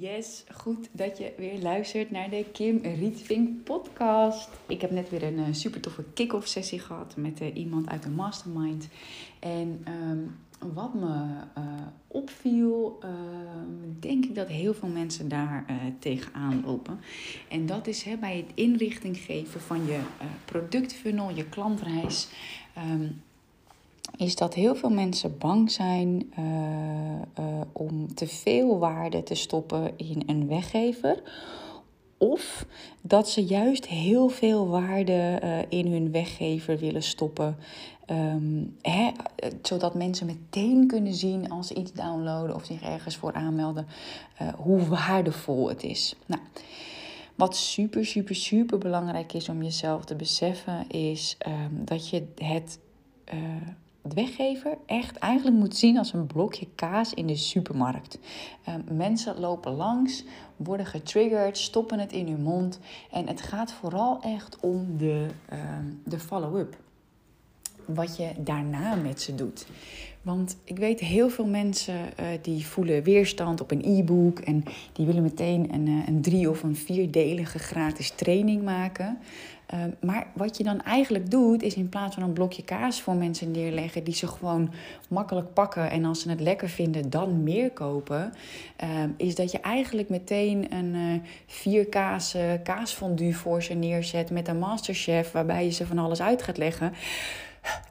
Yes, 0.00 0.44
goed 0.54 0.88
dat 0.92 1.18
je 1.18 1.32
weer 1.36 1.58
luistert 1.62 2.10
naar 2.10 2.30
de 2.30 2.44
Kim 2.52 2.78
Rietvink 2.82 3.64
podcast. 3.64 4.48
Ik 4.66 4.80
heb 4.80 4.90
net 4.90 5.10
weer 5.10 5.22
een 5.22 5.38
uh, 5.38 5.46
super 5.50 5.80
toffe 5.80 6.04
kick-off 6.14 6.46
sessie 6.46 6.78
gehad 6.78 7.16
met 7.16 7.40
uh, 7.40 7.56
iemand 7.56 7.88
uit 7.88 8.02
de 8.02 8.10
mastermind. 8.10 8.88
En 9.38 9.84
um, 9.88 10.36
wat 10.74 10.94
me 10.94 11.06
uh, 11.58 11.64
opviel, 12.06 12.98
ehm, 13.02 14.00
denk 14.00 14.24
ik 14.24 14.34
dat 14.34 14.48
heel 14.48 14.74
veel 14.74 14.88
mensen 14.88 15.28
daar 15.28 15.64
tegenaan 15.98 16.62
lopen. 16.64 17.00
En 17.48 17.66
dat 17.66 17.86
is 17.86 18.02
hè, 18.02 18.16
bij 18.16 18.36
het 18.36 18.50
inrichting 18.54 19.16
geven 19.16 19.60
van 19.60 19.86
je 19.86 20.00
productfunnel, 20.44 21.30
je 21.30 21.44
klantreis. 21.44 22.28
Um, 22.92 23.22
is 24.16 24.36
dat 24.36 24.54
heel 24.54 24.74
veel 24.74 24.90
mensen 24.90 25.38
bang 25.38 25.70
zijn 25.70 26.32
uh, 26.38 26.44
uh, 27.38 27.60
om 27.72 28.14
te 28.14 28.26
veel 28.26 28.78
waarde 28.78 29.22
te 29.22 29.34
stoppen 29.34 29.92
in 29.96 30.22
een 30.26 30.48
weggever. 30.48 31.22
Of 32.18 32.66
dat 33.00 33.28
ze 33.28 33.44
juist 33.44 33.86
heel 33.86 34.28
veel 34.28 34.68
waarde 34.68 35.40
uh, 35.44 35.58
in 35.68 35.92
hun 35.92 36.12
weggever 36.12 36.78
willen 36.78 37.02
stoppen. 37.02 37.56
Um, 38.10 38.76
hè, 38.82 39.10
zodat 39.62 39.94
mensen 39.94 40.26
meteen 40.26 40.86
kunnen 40.86 41.14
zien 41.14 41.50
als 41.50 41.66
ze 41.66 41.74
iets 41.74 41.92
downloaden 41.92 42.54
of 42.54 42.64
zich 42.64 42.82
ergens 42.82 43.16
voor 43.16 43.32
aanmelden, 43.32 43.86
hoe 44.56 44.86
waardevol 44.86 45.68
het 45.68 45.82
is. 45.82 46.16
Nou, 46.26 46.40
wat 47.34 47.56
super, 47.56 48.06
super, 48.06 48.34
super 48.34 48.78
belangrijk 48.78 49.32
is 49.32 49.48
om 49.48 49.62
jezelf 49.62 50.04
te 50.04 50.14
beseffen, 50.14 50.90
is 50.90 51.36
um, 51.46 51.84
dat 51.84 52.08
je 52.08 52.26
het 52.34 52.78
de 54.02 54.14
weggever 54.14 54.78
echt 54.86 55.16
eigenlijk 55.16 55.56
moet 55.56 55.76
zien 55.76 55.98
als 55.98 56.12
een 56.12 56.26
blokje 56.26 56.66
kaas 56.74 57.14
in 57.14 57.26
de 57.26 57.36
supermarkt. 57.36 58.18
Uh, 58.68 58.74
mensen 58.90 59.40
lopen 59.40 59.72
langs, 59.72 60.24
worden 60.56 60.86
getriggerd, 60.86 61.58
stoppen 61.58 61.98
het 61.98 62.12
in 62.12 62.28
hun 62.28 62.42
mond. 62.42 62.78
En 63.10 63.26
het 63.26 63.40
gaat 63.40 63.72
vooral 63.72 64.20
echt 64.20 64.60
om 64.60 64.96
de, 64.96 65.26
uh, 65.52 65.58
de 66.04 66.18
follow-up. 66.18 66.76
Wat 67.94 68.16
je 68.16 68.28
daarna 68.38 68.94
met 68.94 69.20
ze 69.20 69.34
doet. 69.34 69.66
Want 70.22 70.56
ik 70.64 70.78
weet 70.78 71.00
heel 71.00 71.30
veel 71.30 71.46
mensen 71.46 71.94
uh, 71.94 72.26
die 72.42 72.66
voelen 72.66 73.02
weerstand 73.02 73.60
op 73.60 73.70
een 73.70 73.84
e-book 73.84 74.38
en 74.38 74.64
die 74.92 75.06
willen 75.06 75.22
meteen 75.22 75.74
een, 75.74 76.02
een 76.06 76.22
drie- 76.22 76.50
of 76.50 76.62
een 76.62 76.76
vierdelige 76.76 77.58
gratis 77.58 78.10
training 78.10 78.62
maken. 78.62 79.18
Uh, 79.74 79.80
maar 80.00 80.26
wat 80.34 80.56
je 80.56 80.64
dan 80.64 80.82
eigenlijk 80.82 81.30
doet, 81.30 81.62
is 81.62 81.74
in 81.74 81.88
plaats 81.88 82.14
van 82.14 82.22
een 82.24 82.32
blokje 82.32 82.64
kaas 82.64 83.00
voor 83.00 83.14
mensen 83.14 83.50
neerleggen, 83.50 84.04
die 84.04 84.14
ze 84.14 84.26
gewoon 84.26 84.72
makkelijk 85.08 85.52
pakken 85.52 85.90
en 85.90 86.04
als 86.04 86.20
ze 86.20 86.30
het 86.30 86.40
lekker 86.40 86.68
vinden, 86.68 87.10
dan 87.10 87.42
meer 87.42 87.70
kopen, 87.70 88.32
uh, 88.82 88.88
is 89.16 89.34
dat 89.34 89.52
je 89.52 89.60
eigenlijk 89.60 90.08
meteen 90.08 90.74
een 90.74 90.94
uh, 90.94 91.20
vier 91.46 91.86
kaas 91.86 92.36
kaasfondue 92.62 93.36
voor 93.36 93.62
ze 93.62 93.74
neerzet 93.74 94.30
met 94.30 94.48
een 94.48 94.58
masterchef, 94.58 95.32
waarbij 95.32 95.64
je 95.64 95.70
ze 95.70 95.86
van 95.86 95.98
alles 95.98 96.20
uit 96.20 96.42
gaat 96.42 96.58
leggen. 96.58 96.92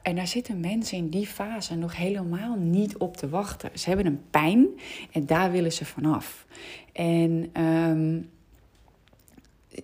En 0.02 0.16
daar 0.16 0.26
zitten 0.26 0.60
mensen 0.60 0.96
in 0.96 1.08
die 1.08 1.26
fase 1.26 1.74
nog 1.74 1.96
helemaal 1.96 2.56
niet 2.56 2.96
op 2.96 3.16
te 3.16 3.28
wachten. 3.28 3.70
Ze 3.74 3.88
hebben 3.88 4.06
een 4.06 4.22
pijn 4.30 4.66
en 5.12 5.26
daar 5.26 5.50
willen 5.50 5.72
ze 5.72 5.84
vanaf. 5.84 6.46
En 6.92 7.50
um, 7.62 8.30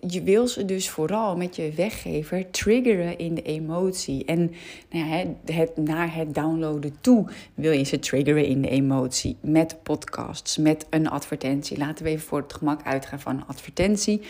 je 0.07 0.23
wil 0.23 0.47
ze 0.47 0.65
dus 0.65 0.89
vooral 0.89 1.37
met 1.37 1.55
je 1.55 1.71
weggever 1.75 2.51
triggeren 2.51 3.17
in 3.17 3.35
de 3.35 3.41
emotie. 3.41 4.25
En 4.25 4.51
nou 4.91 5.07
ja, 5.07 5.25
het, 5.53 5.77
naar 5.77 6.15
het 6.15 6.35
downloaden 6.35 6.95
toe 7.01 7.27
wil 7.53 7.71
je 7.71 7.83
ze 7.83 7.99
triggeren 7.99 8.45
in 8.45 8.61
de 8.61 8.69
emotie. 8.69 9.37
Met 9.41 9.83
podcasts, 9.83 10.57
met 10.57 10.85
een 10.89 11.09
advertentie. 11.09 11.77
Laten 11.77 12.05
we 12.05 12.09
even 12.09 12.27
voor 12.27 12.41
het 12.41 12.53
gemak 12.53 12.83
uitgaan 12.83 13.19
van 13.19 13.35
een 13.35 13.47
advertentie. 13.47 14.21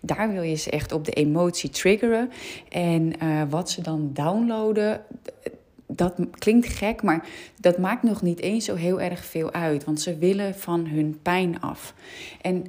Daar 0.00 0.32
wil 0.32 0.42
je 0.42 0.56
ze 0.56 0.70
echt 0.70 0.92
op 0.92 1.04
de 1.04 1.12
emotie 1.12 1.70
triggeren. 1.70 2.30
En 2.68 3.12
uh, 3.22 3.42
wat 3.48 3.70
ze 3.70 3.82
dan 3.82 4.10
downloaden 4.12 5.04
dat 5.86 6.14
klinkt 6.38 6.66
gek, 6.66 7.02
maar 7.02 7.26
dat 7.60 7.78
maakt 7.78 8.02
nog 8.02 8.22
niet 8.22 8.40
eens 8.40 8.64
zo 8.64 8.74
heel 8.74 9.00
erg 9.00 9.24
veel 9.24 9.52
uit. 9.52 9.84
Want 9.84 10.00
ze 10.00 10.18
willen 10.18 10.54
van 10.54 10.86
hun 10.86 11.18
pijn 11.22 11.60
af. 11.60 11.94
En 12.40 12.66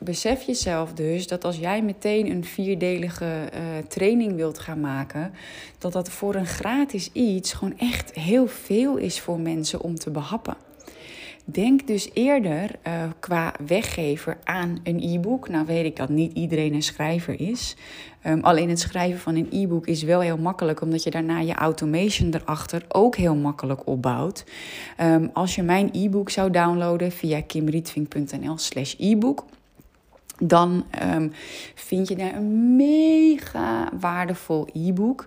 besef 0.00 0.42
jezelf 0.42 0.92
dus 0.92 1.26
dat 1.26 1.44
als 1.44 1.56
jij 1.56 1.82
meteen 1.82 2.30
een 2.30 2.44
vierdelige 2.44 3.24
uh, 3.24 3.60
training 3.88 4.36
wilt 4.36 4.58
gaan 4.58 4.80
maken, 4.80 5.32
dat 5.78 5.92
dat 5.92 6.08
voor 6.08 6.34
een 6.34 6.46
gratis 6.46 7.10
iets 7.12 7.52
gewoon 7.52 7.78
echt 7.78 8.14
heel 8.14 8.46
veel 8.46 8.96
is 8.96 9.20
voor 9.20 9.40
mensen 9.40 9.80
om 9.80 9.94
te 9.94 10.10
behappen. 10.10 10.56
Denk 11.44 11.86
dus 11.86 12.10
eerder 12.12 12.70
uh, 12.86 13.02
qua 13.20 13.54
weggever 13.66 14.38
aan 14.44 14.80
een 14.82 15.02
e-book. 15.02 15.48
Nou 15.48 15.66
weet 15.66 15.84
ik 15.84 15.96
dat 15.96 16.08
niet 16.08 16.32
iedereen 16.32 16.74
een 16.74 16.82
schrijver 16.82 17.40
is. 17.40 17.76
Um, 18.26 18.40
alleen 18.40 18.68
het 18.68 18.80
schrijven 18.80 19.20
van 19.20 19.36
een 19.36 19.48
e-book 19.50 19.86
is 19.86 20.02
wel 20.02 20.20
heel 20.20 20.38
makkelijk, 20.38 20.80
omdat 20.80 21.02
je 21.02 21.10
daarna 21.10 21.40
je 21.40 21.54
automation 21.54 22.34
erachter 22.34 22.84
ook 22.88 23.16
heel 23.16 23.34
makkelijk 23.34 23.86
opbouwt. 23.86 24.44
Um, 25.00 25.30
als 25.32 25.54
je 25.54 25.62
mijn 25.62 25.88
e-book 25.92 26.30
zou 26.30 26.50
downloaden 26.50 27.12
via 27.12 27.40
kimrietvink.nl 27.40 28.58
slash 28.58 28.94
e-book 28.98 29.44
dan 30.40 30.84
um, 31.14 31.32
vind 31.74 32.08
je 32.08 32.16
daar 32.16 32.34
een 32.34 32.76
mega 32.76 33.88
waardevol 34.00 34.68
e-book. 34.72 35.26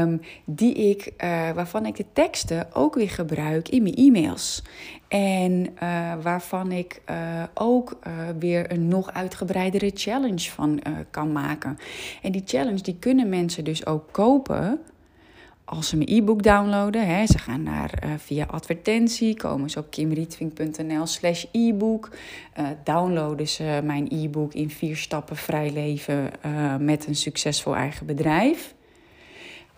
Um, 0.00 0.20
die 0.44 0.74
ik, 0.74 1.12
uh, 1.24 1.50
waarvan 1.50 1.86
ik 1.86 1.96
de 1.96 2.04
teksten 2.12 2.74
ook 2.74 2.94
weer 2.94 3.10
gebruik 3.10 3.68
in 3.68 3.82
mijn 3.82 3.94
e-mails. 3.94 4.62
En 5.08 5.66
uh, 5.82 6.12
waarvan 6.22 6.72
ik 6.72 7.02
uh, 7.10 7.42
ook 7.54 7.98
weer 8.38 8.72
een 8.72 8.88
nog 8.88 9.12
uitgebreidere 9.12 9.90
challenge 9.94 10.50
van 10.50 10.82
kan 11.10 11.32
maken. 11.32 11.78
En 12.22 12.32
die 12.32 12.42
challenge 12.44 12.82
die 12.82 12.96
kunnen 12.98 13.28
mensen 13.28 13.64
dus 13.64 13.86
ook 13.86 14.08
kopen 14.10 14.80
als 15.70 15.88
ze 15.88 15.96
mijn 15.96 16.08
e-book 16.12 16.42
downloaden, 16.42 17.06
hè, 17.06 17.26
ze 17.26 17.38
gaan 17.38 17.62
naar 17.62 18.02
uh, 18.04 18.10
via 18.16 18.44
advertentie, 18.44 19.36
komen 19.36 19.70
ze 19.70 19.78
op 19.78 19.90
kimrietvink.nl 19.90 21.06
slash 21.06 21.44
e-book, 21.52 22.10
uh, 22.58 22.66
downloaden 22.84 23.48
ze 23.48 23.80
mijn 23.84 24.06
e-book 24.10 24.54
in 24.54 24.70
vier 24.70 24.96
stappen 24.96 25.36
vrij 25.36 25.72
leven 25.72 26.30
uh, 26.46 26.76
met 26.76 27.06
een 27.06 27.14
succesvol 27.14 27.76
eigen 27.76 28.06
bedrijf. 28.06 28.74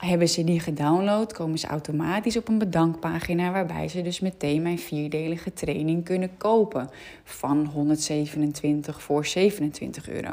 Hebben 0.05 0.29
ze 0.29 0.45
die 0.45 0.61
gedownload, 0.61 1.33
komen 1.33 1.59
ze 1.59 1.67
automatisch 1.67 2.37
op 2.37 2.49
een 2.49 2.59
bedankpagina 2.59 3.53
waarbij 3.53 3.89
ze 3.89 4.03
dus 4.03 4.21
meteen 4.21 4.63
mijn 4.63 4.79
vierdelige 4.79 5.53
training 5.53 6.05
kunnen 6.05 6.31
kopen 6.37 6.91
van 7.25 7.67
127 7.67 9.03
voor 9.03 9.27
27 9.27 10.09
euro. 10.09 10.33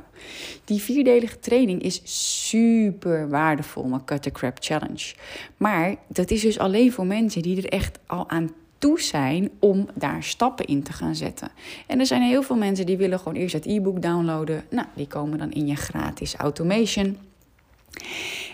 Die 0.65 0.81
vierdelige 0.81 1.39
training 1.39 1.81
is 1.81 2.01
super 2.39 3.29
waardevol, 3.29 3.83
mijn 3.83 4.05
Cut 4.05 4.21
the 4.21 4.31
Crap 4.31 4.57
Challenge. 4.59 5.13
Maar 5.57 5.95
dat 6.07 6.31
is 6.31 6.41
dus 6.41 6.59
alleen 6.59 6.91
voor 6.91 7.05
mensen 7.05 7.41
die 7.41 7.57
er 7.57 7.69
echt 7.69 7.99
al 8.05 8.29
aan 8.29 8.51
toe 8.77 9.01
zijn 9.01 9.49
om 9.59 9.87
daar 9.93 10.23
stappen 10.23 10.65
in 10.65 10.83
te 10.83 10.93
gaan 10.93 11.15
zetten. 11.15 11.51
En 11.87 11.99
er 11.99 12.05
zijn 12.05 12.21
heel 12.21 12.43
veel 12.43 12.57
mensen 12.57 12.85
die 12.85 12.97
willen 12.97 13.19
gewoon 13.19 13.35
eerst 13.37 13.53
het 13.53 13.65
e-book 13.65 14.01
downloaden. 14.01 14.63
Nou, 14.69 14.87
die 14.95 15.07
komen 15.07 15.37
dan 15.37 15.51
in 15.51 15.67
je 15.67 15.75
gratis 15.75 16.35
automation. 16.35 17.28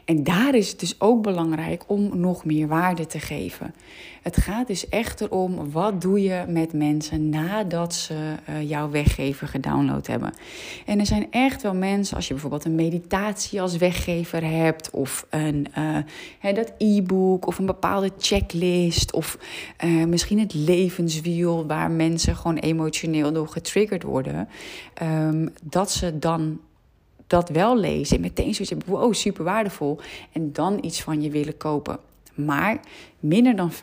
En 0.06 0.24
daar 0.24 0.56
is 0.56 0.69
het 0.69 0.80
dus 0.80 0.95
ook 0.97 1.24
belangrijk 1.24 1.83
om 1.88 2.19
nog 2.19 2.45
meer 2.45 2.68
waarde 2.68 3.06
te 3.06 3.19
geven. 3.19 3.74
Het 4.21 4.38
gaat 4.38 4.68
dus 4.68 4.89
echt 4.89 5.21
erom 5.21 5.71
wat 5.71 6.01
doe 6.01 6.21
je 6.21 6.45
met 6.47 6.74
mensen 6.74 7.30
nadat 7.30 7.94
ze 7.94 8.36
uh, 8.50 8.69
jouw 8.69 8.89
weggever 8.89 9.47
gedownload 9.47 10.07
hebben. 10.07 10.33
En 10.86 11.00
er 11.00 11.06
zijn 11.06 11.31
echt 11.31 11.62
wel 11.62 11.74
mensen, 11.74 12.15
als 12.15 12.27
je 12.27 12.33
bijvoorbeeld 12.33 12.65
een 12.65 12.75
meditatie 12.75 13.62
als 13.62 13.77
weggever 13.77 14.44
hebt, 14.44 14.89
of 14.89 15.25
een, 15.30 15.68
hè, 16.39 16.53
dat 16.53 16.74
e-book, 16.77 17.48
of 17.48 17.57
een 17.57 17.65
bepaalde 17.65 18.12
checklist, 18.18 19.13
of 19.13 19.38
uh, 19.83 20.06
misschien 20.06 20.39
het 20.39 20.53
levenswiel 20.53 21.65
waar 21.68 21.91
mensen 21.91 22.36
gewoon 22.36 22.57
emotioneel 22.57 23.33
door 23.33 23.48
getriggerd 23.48 24.03
worden, 24.03 24.48
um, 25.01 25.53
dat 25.63 25.91
ze 25.91 26.19
dan 26.19 26.59
dat 27.27 27.50
wel 27.50 27.77
lezen 27.77 28.16
en 28.16 28.22
meteen 28.22 28.54
zoiets 28.54 28.69
hebben, 28.69 28.89
wow, 28.89 29.13
super 29.13 29.44
waardevol. 29.44 30.00
En 30.31 30.54
dan 30.54 30.80
iets 30.81 31.01
van 31.01 31.22
je 31.22 31.30
willen 31.30 31.57
kopen. 31.57 32.00
Maar 32.36 32.80
minder 33.19 33.56
dan 33.56 33.72
5% 33.72 33.75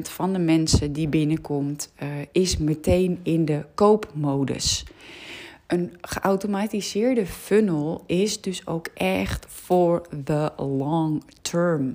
van 0.00 0.32
de 0.32 0.38
mensen 0.38 0.92
die 0.92 1.08
binnenkomt, 1.08 1.92
uh, 2.02 2.08
is 2.32 2.56
meteen 2.56 3.20
in 3.22 3.44
de 3.44 3.64
koopmodus. 3.74 4.84
Een 5.66 5.96
geautomatiseerde 6.00 7.26
funnel 7.26 8.02
is 8.06 8.40
dus 8.40 8.66
ook 8.66 8.88
echt 8.94 9.46
voor 9.48 10.02
the 10.24 10.52
long 10.56 11.22
term 11.42 11.94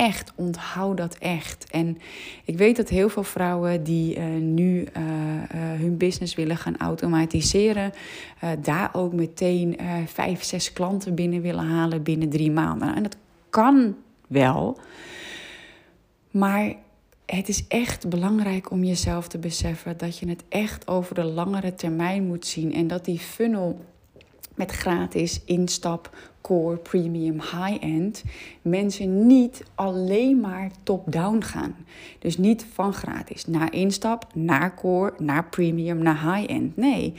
echt, 0.00 0.32
onthoud 0.34 0.96
dat 0.96 1.14
echt. 1.18 1.66
En 1.70 1.98
ik 2.44 2.56
weet 2.56 2.76
dat 2.76 2.88
heel 2.88 3.08
veel 3.08 3.22
vrouwen 3.22 3.82
die 3.82 4.16
uh, 4.16 4.24
nu 4.40 4.86
uh, 4.96 5.02
uh, 5.02 5.44
hun 5.54 5.96
business 5.96 6.34
willen 6.34 6.56
gaan 6.56 6.76
automatiseren, 6.76 7.92
daar 8.62 8.90
ook 8.92 9.12
meteen 9.12 9.78
vijf, 10.06 10.42
zes 10.42 10.72
klanten 10.72 11.14
binnen 11.14 11.40
willen 11.40 11.66
halen 11.66 12.02
binnen 12.02 12.28
drie 12.28 12.50
maanden. 12.50 12.94
En 12.94 13.02
dat 13.02 13.16
kan 13.50 13.96
wel, 14.26 14.78
maar 16.30 16.74
het 17.26 17.48
is 17.48 17.66
echt 17.66 18.08
belangrijk 18.08 18.70
om 18.70 18.84
jezelf 18.84 19.28
te 19.28 19.38
beseffen 19.38 19.96
dat 19.96 20.18
je 20.18 20.28
het 20.28 20.44
echt 20.48 20.88
over 20.88 21.14
de 21.14 21.24
langere 21.24 21.74
termijn 21.74 22.26
moet 22.26 22.46
zien 22.46 22.72
en 22.74 22.86
dat 22.86 23.04
die 23.04 23.18
funnel 23.18 23.80
met 24.60 24.70
gratis 24.70 25.40
instap, 25.44 26.10
core, 26.40 26.76
premium, 26.76 27.40
high-end 27.40 28.24
mensen 28.62 29.26
niet 29.26 29.62
alleen 29.74 30.40
maar 30.40 30.70
top-down 30.82 31.40
gaan. 31.42 31.76
Dus 32.18 32.38
niet 32.38 32.66
van 32.72 32.92
gratis 32.92 33.46
naar 33.46 33.72
instap, 33.72 34.26
naar 34.34 34.74
core, 34.74 35.12
naar 35.18 35.44
premium, 35.44 35.98
naar 35.98 36.34
high-end. 36.34 36.76
Nee, 36.76 37.14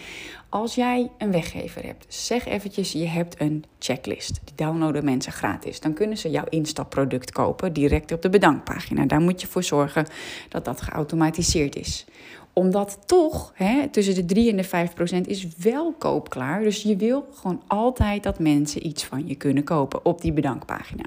als 0.49 0.75
jij 0.75 1.09
een 1.17 1.31
weggever 1.31 1.85
hebt, 1.85 2.05
zeg 2.07 2.45
eventjes 2.45 2.91
je 2.91 3.05
hebt 3.05 3.41
een 3.41 3.63
checklist. 3.79 4.39
Die 4.43 4.55
downloaden 4.55 5.05
mensen 5.05 5.31
gratis. 5.31 5.79
Dan 5.79 5.93
kunnen 5.93 6.17
ze 6.17 6.29
jouw 6.29 6.45
instapproduct 6.49 7.31
kopen 7.31 7.73
direct 7.73 8.11
op 8.11 8.21
de 8.21 8.29
bedankpagina. 8.29 9.05
Daar 9.05 9.21
moet 9.21 9.41
je 9.41 9.47
voor 9.47 9.63
zorgen 9.63 10.07
dat 10.49 10.65
dat 10.65 10.81
geautomatiseerd 10.81 11.75
is 11.75 12.05
omdat 12.53 12.97
toch 13.05 13.51
hè, 13.55 13.87
tussen 13.87 14.15
de 14.15 14.25
3 14.25 14.49
en 14.49 14.55
de 14.55 14.63
5 14.63 14.93
procent 14.93 15.27
is 15.27 15.47
wel 15.57 15.93
koopklaar. 15.97 16.61
Dus 16.63 16.83
je 16.83 16.95
wil 16.95 17.25
gewoon 17.33 17.61
altijd 17.67 18.23
dat 18.23 18.39
mensen 18.39 18.87
iets 18.87 19.03
van 19.03 19.27
je 19.27 19.35
kunnen 19.35 19.63
kopen 19.63 20.05
op 20.05 20.21
die 20.21 20.33
bedankpagina. 20.33 21.03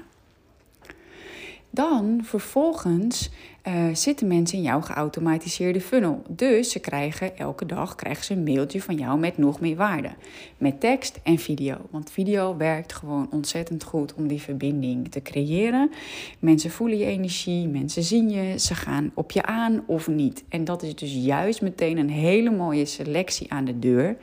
Dan 1.75 2.19
vervolgens 2.23 3.29
uh, 3.67 3.73
zitten 3.93 4.27
mensen 4.27 4.57
in 4.57 4.63
jouw 4.63 4.81
geautomatiseerde 4.81 5.81
funnel. 5.81 6.23
Dus 6.27 6.71
ze 6.71 6.79
krijgen 6.79 7.37
elke 7.37 7.65
dag 7.65 7.95
krijgen 7.95 8.25
ze 8.25 8.33
een 8.33 8.43
mailtje 8.43 8.81
van 8.81 8.95
jou 8.95 9.19
met 9.19 9.37
nog 9.37 9.59
meer 9.59 9.75
waarde. 9.75 10.09
Met 10.57 10.79
tekst 10.79 11.19
en 11.23 11.37
video. 11.37 11.77
Want 11.89 12.11
video 12.11 12.57
werkt 12.57 12.93
gewoon 12.93 13.27
ontzettend 13.31 13.83
goed 13.83 14.13
om 14.13 14.27
die 14.27 14.41
verbinding 14.41 15.11
te 15.11 15.21
creëren. 15.21 15.91
Mensen 16.39 16.71
voelen 16.71 16.97
je 16.97 17.05
energie, 17.05 17.67
mensen 17.67 18.03
zien 18.03 18.29
je, 18.29 18.59
ze 18.59 18.75
gaan 18.75 19.11
op 19.13 19.31
je 19.31 19.43
aan 19.43 19.83
of 19.85 20.07
niet. 20.07 20.43
En 20.49 20.63
dat 20.63 20.83
is 20.83 20.95
dus 20.95 21.13
juist 21.13 21.61
meteen 21.61 21.97
een 21.97 22.09
hele 22.09 22.51
mooie 22.51 22.85
selectie 22.85 23.51
aan 23.51 23.65
de 23.65 23.79
deur 23.79 24.17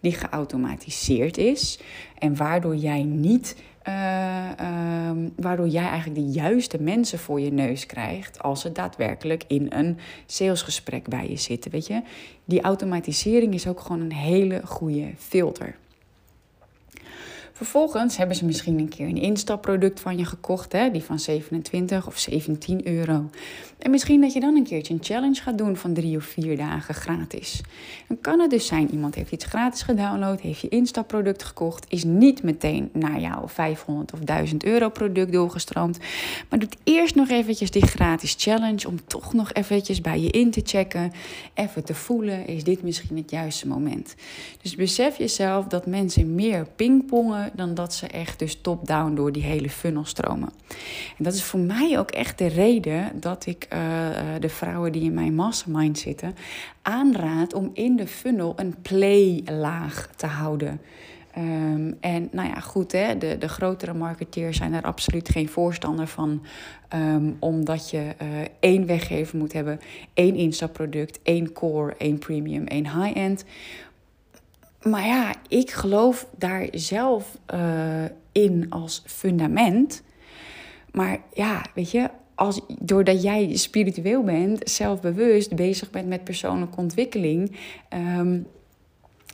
die 0.00 0.12
geautomatiseerd 0.12 1.38
is. 1.38 1.78
En 2.18 2.36
waardoor 2.36 2.76
jij 2.76 3.02
niet 3.02 3.56
uh, 3.88 5.10
waardoor 5.36 5.68
jij 5.68 5.88
eigenlijk 5.88 6.14
de 6.14 6.30
juiste 6.30 6.82
mensen 6.82 7.18
voor 7.18 7.40
je 7.40 7.52
neus 7.52 7.86
krijgt 7.86 8.42
als 8.42 8.60
ze 8.60 8.72
daadwerkelijk 8.72 9.44
in 9.46 9.66
een 9.72 9.98
salesgesprek 10.26 11.08
bij 11.08 11.28
je 11.28 11.36
zitten. 11.36 11.70
Weet 11.70 11.86
je, 11.86 12.02
die 12.44 12.60
automatisering 12.62 13.54
is 13.54 13.66
ook 13.66 13.80
gewoon 13.80 14.00
een 14.00 14.12
hele 14.12 14.60
goede 14.64 15.10
filter. 15.16 15.76
Vervolgens 17.56 18.16
hebben 18.16 18.36
ze 18.36 18.44
misschien 18.44 18.78
een 18.78 18.88
keer 18.88 19.06
een 19.06 19.20
instapproduct 19.20 20.00
van 20.00 20.18
je 20.18 20.24
gekocht, 20.24 20.72
hè, 20.72 20.90
die 20.90 21.02
van 21.02 21.18
27 21.18 22.06
of 22.06 22.18
17 22.18 22.86
euro. 22.86 23.30
En 23.78 23.90
misschien 23.90 24.20
dat 24.20 24.32
je 24.32 24.40
dan 24.40 24.56
een 24.56 24.64
keertje 24.64 24.94
een 24.94 25.02
challenge 25.02 25.42
gaat 25.42 25.58
doen 25.58 25.76
van 25.76 25.92
drie 25.92 26.16
of 26.16 26.24
vier 26.24 26.56
dagen 26.56 26.94
gratis. 26.94 27.60
Dan 28.08 28.20
kan 28.20 28.40
het 28.40 28.50
dus 28.50 28.66
zijn, 28.66 28.90
iemand 28.90 29.14
heeft 29.14 29.32
iets 29.32 29.44
gratis 29.44 29.82
gedownload, 29.82 30.40
heeft 30.40 30.60
je 30.60 30.68
instapproduct 30.68 31.42
gekocht, 31.42 31.86
is 31.88 32.04
niet 32.04 32.42
meteen 32.42 32.90
naar 32.92 33.20
jouw 33.20 33.48
500 33.48 34.12
of 34.12 34.18
1000 34.18 34.64
euro 34.64 34.88
product 34.88 35.32
doorgestroomd, 35.32 35.98
maar 36.48 36.58
doet 36.58 36.76
eerst 36.84 37.14
nog 37.14 37.28
eventjes 37.28 37.70
die 37.70 37.86
gratis 37.86 38.34
challenge 38.38 38.88
om 38.88 39.06
toch 39.06 39.32
nog 39.32 39.52
eventjes 39.52 40.00
bij 40.00 40.20
je 40.20 40.30
in 40.30 40.50
te 40.50 40.60
checken, 40.64 41.12
even 41.54 41.84
te 41.84 41.94
voelen, 41.94 42.46
is 42.46 42.64
dit 42.64 42.82
misschien 42.82 43.16
het 43.16 43.30
juiste 43.30 43.68
moment. 43.68 44.14
Dus 44.62 44.74
besef 44.74 45.18
jezelf 45.18 45.66
dat 45.66 45.86
mensen 45.86 46.34
meer 46.34 46.66
pingpongen 46.76 47.43
dan 47.52 47.74
dat 47.74 47.94
ze 47.94 48.06
echt 48.06 48.38
dus 48.38 48.60
top-down 48.60 49.14
door 49.14 49.32
die 49.32 49.42
hele 49.42 49.70
funnel 49.70 50.04
stromen. 50.04 50.52
En 51.18 51.24
dat 51.24 51.34
is 51.34 51.42
voor 51.42 51.60
mij 51.60 51.98
ook 51.98 52.10
echt 52.10 52.38
de 52.38 52.46
reden 52.46 53.20
dat 53.20 53.46
ik 53.46 53.68
uh, 53.72 53.78
de 54.40 54.48
vrouwen 54.48 54.92
die 54.92 55.02
in 55.02 55.14
mijn 55.14 55.34
mastermind 55.34 55.98
zitten 55.98 56.34
aanraad 56.82 57.54
om 57.54 57.70
in 57.72 57.96
de 57.96 58.06
funnel 58.06 58.52
een 58.56 58.74
play-laag 58.82 60.10
te 60.16 60.26
houden. 60.26 60.80
Um, 61.38 61.96
en 62.00 62.28
nou 62.32 62.48
ja, 62.48 62.60
goed, 62.60 62.92
hè, 62.92 63.18
de, 63.18 63.38
de 63.38 63.48
grotere 63.48 63.94
marketeers 63.94 64.56
zijn 64.56 64.72
daar 64.72 64.82
absoluut 64.82 65.28
geen 65.28 65.48
voorstander 65.48 66.06
van. 66.06 66.42
Um, 66.94 67.36
omdat 67.38 67.90
je 67.90 67.98
uh, 68.22 68.28
één 68.60 68.86
weggever 68.86 69.38
moet 69.38 69.52
hebben, 69.52 69.80
één 70.14 70.34
instapproduct, 70.34 71.18
één 71.22 71.52
core, 71.52 71.94
één 71.98 72.18
premium, 72.18 72.66
één 72.66 73.02
high-end. 73.02 73.44
Maar 74.84 75.06
ja, 75.06 75.34
ik 75.48 75.70
geloof 75.70 76.28
daar 76.38 76.68
zelf 76.72 77.38
uh, 77.54 78.04
in 78.32 78.66
als 78.70 79.02
fundament. 79.06 80.02
Maar 80.92 81.18
ja, 81.32 81.64
weet 81.74 81.90
je, 81.90 82.10
als, 82.34 82.60
doordat 82.78 83.22
jij 83.22 83.56
spiritueel 83.56 84.22
bent, 84.22 84.70
zelfbewust 84.70 85.54
bezig 85.54 85.90
bent 85.90 86.08
met 86.08 86.24
persoonlijke 86.24 86.76
ontwikkeling, 86.76 87.56
um, 88.18 88.46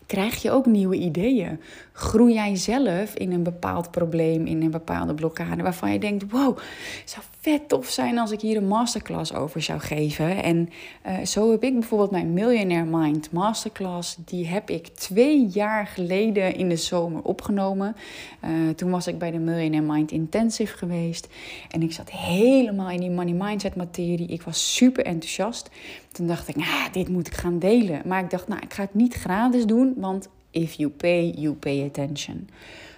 krijg 0.06 0.43
je 0.43 0.50
ook 0.50 0.67
nieuwe 0.67 0.97
ideeën. 0.97 1.61
Groei 2.00 2.35
jij 2.35 2.56
zelf 2.56 3.14
in 3.14 3.32
een 3.32 3.43
bepaald 3.43 3.91
probleem, 3.91 4.47
in 4.47 4.62
een 4.62 4.70
bepaalde 4.70 5.14
blokkade, 5.14 5.62
waarvan 5.62 5.93
je 5.93 5.99
denkt: 5.99 6.31
wow, 6.31 6.58
zou 7.05 7.25
vet 7.41 7.69
tof 7.69 7.88
zijn 7.88 8.19
als 8.19 8.31
ik 8.31 8.41
hier 8.41 8.56
een 8.56 8.67
masterclass 8.67 9.35
over 9.35 9.62
zou 9.62 9.81
geven. 9.81 10.43
En 10.43 10.69
uh, 11.06 11.25
zo 11.25 11.50
heb 11.50 11.62
ik 11.62 11.73
bijvoorbeeld 11.73 12.11
mijn 12.11 12.32
Millionaire 12.32 12.99
Mind 12.99 13.32
Masterclass. 13.32 14.17
Die 14.25 14.47
heb 14.47 14.70
ik 14.70 14.87
twee 14.87 15.47
jaar 15.47 15.87
geleden 15.87 16.55
in 16.55 16.69
de 16.69 16.76
zomer 16.76 17.23
opgenomen. 17.23 17.97
Uh, 18.44 18.50
toen 18.75 18.91
was 18.91 19.06
ik 19.06 19.19
bij 19.19 19.31
de 19.31 19.38
Millionaire 19.38 19.93
Mind 19.93 20.12
Intensive 20.12 20.76
geweest. 20.76 21.29
En 21.70 21.82
ik 21.82 21.93
zat 21.93 22.11
helemaal 22.11 22.91
in 22.91 23.00
die 23.00 23.11
money 23.11 23.35
mindset 23.35 23.76
materie. 23.76 24.26
Ik 24.26 24.43
was 24.43 24.75
super 24.75 25.05
enthousiast. 25.05 25.70
Toen 26.12 26.26
dacht 26.26 26.49
ik, 26.49 26.57
nou, 26.57 26.90
dit 26.92 27.09
moet 27.09 27.26
ik 27.26 27.35
gaan 27.35 27.59
delen. 27.59 28.02
Maar 28.04 28.23
ik 28.23 28.30
dacht, 28.30 28.49
nou, 28.49 28.61
ik 28.61 28.75
ga 28.75 28.83
het 28.83 28.95
niet 28.95 29.14
gratis 29.14 29.66
doen, 29.66 29.95
want 29.97 30.28
if 30.50 30.75
you 30.75 30.90
pay, 30.90 31.33
you 31.37 31.54
pay 31.54 31.85
attention. 31.85 32.49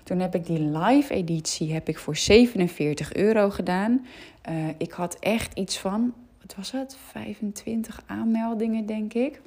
Toen 0.05 0.19
heb 0.19 0.35
ik 0.35 0.47
die 0.47 0.61
live 0.61 1.15
editie 1.15 1.73
heb 1.73 1.89
ik 1.89 1.99
voor 1.99 2.17
47 2.17 3.15
euro 3.15 3.51
gedaan. 3.51 4.07
Uh, 4.49 4.69
ik 4.77 4.93
had 4.93 5.17
echt 5.19 5.59
iets 5.59 5.79
van, 5.79 6.15
wat 6.41 6.55
was 6.57 6.73
het? 6.73 6.97
25 7.11 8.03
aanmeldingen, 8.07 8.87
denk 8.87 9.15
ik 9.15 9.41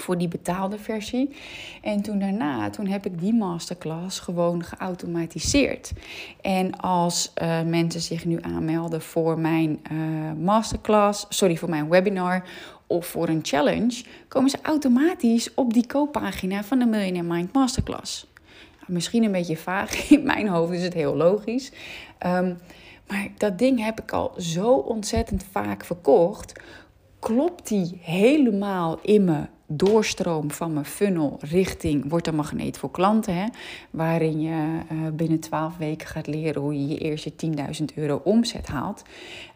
voor 0.00 0.18
die 0.18 0.28
betaalde 0.28 0.78
versie. 0.78 1.36
En 1.82 2.02
toen 2.02 2.18
daarna, 2.18 2.70
toen 2.70 2.86
heb 2.86 3.06
ik 3.06 3.20
die 3.20 3.34
masterclass 3.34 4.18
gewoon 4.18 4.64
geautomatiseerd. 4.64 5.92
En 6.40 6.80
als 6.80 7.32
uh, 7.42 7.62
mensen 7.62 8.00
zich 8.00 8.24
nu 8.24 8.38
aanmelden 8.40 9.02
voor 9.02 9.38
mijn 9.38 9.80
uh, 9.92 9.98
masterclass, 10.44 11.26
sorry, 11.28 11.56
voor 11.56 11.70
mijn 11.70 11.88
webinar 11.88 12.44
of 12.86 13.06
voor 13.06 13.28
een 13.28 13.40
challenge, 13.42 14.04
komen 14.28 14.50
ze 14.50 14.58
automatisch 14.62 15.54
op 15.54 15.72
die 15.72 15.86
kooppagina 15.86 16.64
van 16.64 16.78
de 16.78 16.86
Millionaire 16.86 17.34
Mind 17.34 17.52
Masterclass. 17.52 18.26
Nou, 18.80 18.92
misschien 18.92 19.22
een 19.22 19.32
beetje 19.32 19.56
vaag, 19.56 19.94
in 20.10 20.22
mijn 20.22 20.48
hoofd 20.48 20.72
is 20.72 20.82
het 20.82 20.94
heel 20.94 21.16
logisch. 21.16 21.72
Um, 22.26 22.58
maar 23.08 23.28
dat 23.36 23.58
ding 23.58 23.84
heb 23.84 24.00
ik 24.00 24.12
al 24.12 24.32
zo 24.36 24.72
ontzettend 24.72 25.44
vaak 25.50 25.84
verkocht. 25.84 26.60
Klopt 27.18 27.68
die 27.68 27.98
helemaal 28.02 28.98
in 29.02 29.24
me 29.24 29.46
doorstroom 29.66 30.50
van 30.50 30.72
mijn 30.72 30.84
funnel 30.84 31.38
richting 31.40 32.08
wordt 32.08 32.26
een 32.26 32.34
magneet 32.34 32.78
voor 32.78 32.90
klanten. 32.90 33.34
Hè, 33.34 33.46
waarin 33.90 34.40
je 34.40 34.78
uh, 34.92 35.08
binnen 35.12 35.40
12 35.40 35.76
weken 35.76 36.06
gaat 36.06 36.26
leren 36.26 36.62
hoe 36.62 36.74
je 36.74 36.86
je 36.86 36.98
eerste 36.98 37.32
10.000 37.46 37.84
euro 37.94 38.20
omzet 38.24 38.66
haalt. 38.66 39.02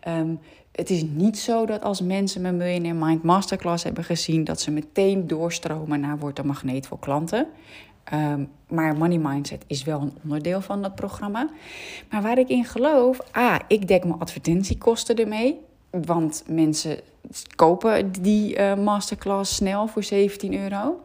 Um, 0.08 0.38
het 0.80 0.90
is 0.90 1.02
niet 1.02 1.38
zo 1.38 1.66
dat 1.66 1.82
als 1.82 2.00
mensen 2.00 2.40
mijn 2.40 2.56
Millionaire 2.56 3.06
Mind 3.06 3.22
Masterclass 3.22 3.84
hebben 3.84 4.04
gezien, 4.04 4.44
dat 4.44 4.60
ze 4.60 4.70
meteen 4.70 5.26
doorstromen 5.26 6.00
naar 6.00 6.18
wordt 6.18 6.38
een 6.38 6.46
magneet 6.46 6.86
voor 6.86 6.98
klanten. 6.98 7.46
Um, 8.12 8.48
maar 8.68 8.96
Money 8.96 9.18
Mindset 9.18 9.64
is 9.66 9.84
wel 9.84 10.00
een 10.00 10.12
onderdeel 10.22 10.60
van 10.60 10.82
dat 10.82 10.94
programma. 10.94 11.48
Maar 12.10 12.22
waar 12.22 12.38
ik 12.38 12.48
in 12.48 12.64
geloof, 12.64 13.20
ah, 13.30 13.58
ik 13.68 13.88
dek 13.88 14.04
mijn 14.04 14.20
advertentiekosten 14.20 15.16
ermee. 15.16 15.58
Want 15.90 16.44
mensen 16.46 17.00
kopen 17.56 18.12
die 18.22 18.58
uh, 18.58 18.74
masterclass 18.74 19.54
snel 19.54 19.86
voor 19.86 20.02
17 20.02 20.54
euro. 20.54 21.00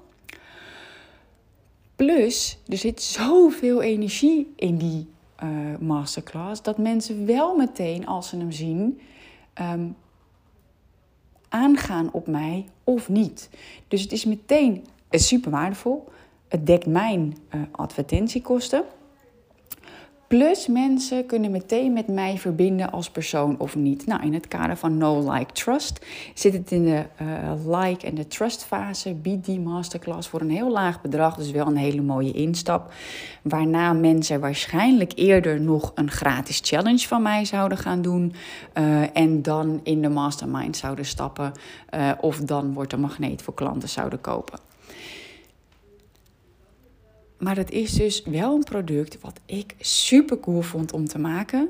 Plus, 1.95 2.57
er 2.67 2.77
zit 2.77 3.01
zoveel 3.01 3.81
energie 3.81 4.53
in 4.55 4.77
die 4.77 5.07
eh, 5.35 5.49
masterclass, 5.79 6.61
dat 6.61 6.77
mensen 6.77 7.25
wel 7.25 7.55
meteen 7.55 8.05
als 8.05 8.29
ze 8.29 8.37
hem 8.37 8.51
zien 8.51 8.99
ehm, 9.55 9.87
aangaan 11.49 12.09
op 12.11 12.27
mij 12.27 12.65
of 12.83 13.09
niet. 13.09 13.49
Dus 13.87 14.01
het 14.01 14.11
is 14.11 14.25
meteen 14.25 14.85
super 15.09 15.51
waardevol. 15.51 16.07
Het 16.47 16.65
dekt 16.65 16.85
mijn 16.85 17.37
uh, 17.55 17.61
advertentiekosten. 17.71 18.83
Plus 20.27 20.67
mensen 20.67 21.25
kunnen 21.25 21.51
meteen 21.51 21.93
met 21.93 22.07
mij 22.07 22.37
verbinden 22.37 22.91
als 22.91 23.09
persoon 23.09 23.55
of 23.59 23.75
niet. 23.75 24.05
Nou, 24.05 24.23
in 24.23 24.33
het 24.33 24.47
kader 24.47 24.77
van 24.77 24.97
No 24.97 25.31
Like 25.31 25.53
Trust 25.53 26.05
zit 26.33 26.53
het 26.53 26.71
in 26.71 26.85
de 26.85 27.03
uh, 27.21 27.79
like 27.81 28.07
en 28.07 28.15
de 28.15 28.27
trust 28.27 28.63
fase. 28.63 29.13
Biedt 29.13 29.45
die 29.45 29.59
masterclass 29.59 30.27
voor 30.27 30.41
een 30.41 30.49
heel 30.49 30.71
laag 30.71 31.01
bedrag, 31.01 31.35
dus 31.35 31.51
wel 31.51 31.67
een 31.67 31.75
hele 31.75 32.01
mooie 32.01 32.31
instap. 32.31 32.93
Waarna 33.41 33.93
mensen 33.93 34.39
waarschijnlijk 34.39 35.11
eerder 35.15 35.61
nog 35.61 35.91
een 35.95 36.11
gratis 36.11 36.61
challenge 36.63 37.07
van 37.07 37.21
mij 37.21 37.45
zouden 37.45 37.77
gaan 37.77 38.01
doen. 38.01 38.33
Uh, 38.77 39.17
en 39.17 39.41
dan 39.41 39.79
in 39.83 40.01
de 40.01 40.09
mastermind 40.09 40.77
zouden 40.77 41.05
stappen. 41.05 41.51
Uh, 41.95 42.11
of 42.21 42.39
dan 42.39 42.73
wordt 42.73 42.93
een 42.93 42.99
magneet 42.99 43.41
voor 43.41 43.53
klanten 43.53 43.89
zouden 43.89 44.21
kopen. 44.21 44.59
Maar 47.37 47.57
het 47.57 47.71
is 47.71 47.93
dus 47.93 48.23
wel 48.23 48.55
een 48.55 48.63
product 48.63 49.21
wat 49.21 49.39
ik 49.45 49.75
super 49.79 50.39
cool 50.39 50.61
vond 50.61 50.93
om 50.93 51.07
te 51.07 51.19
maken. 51.19 51.69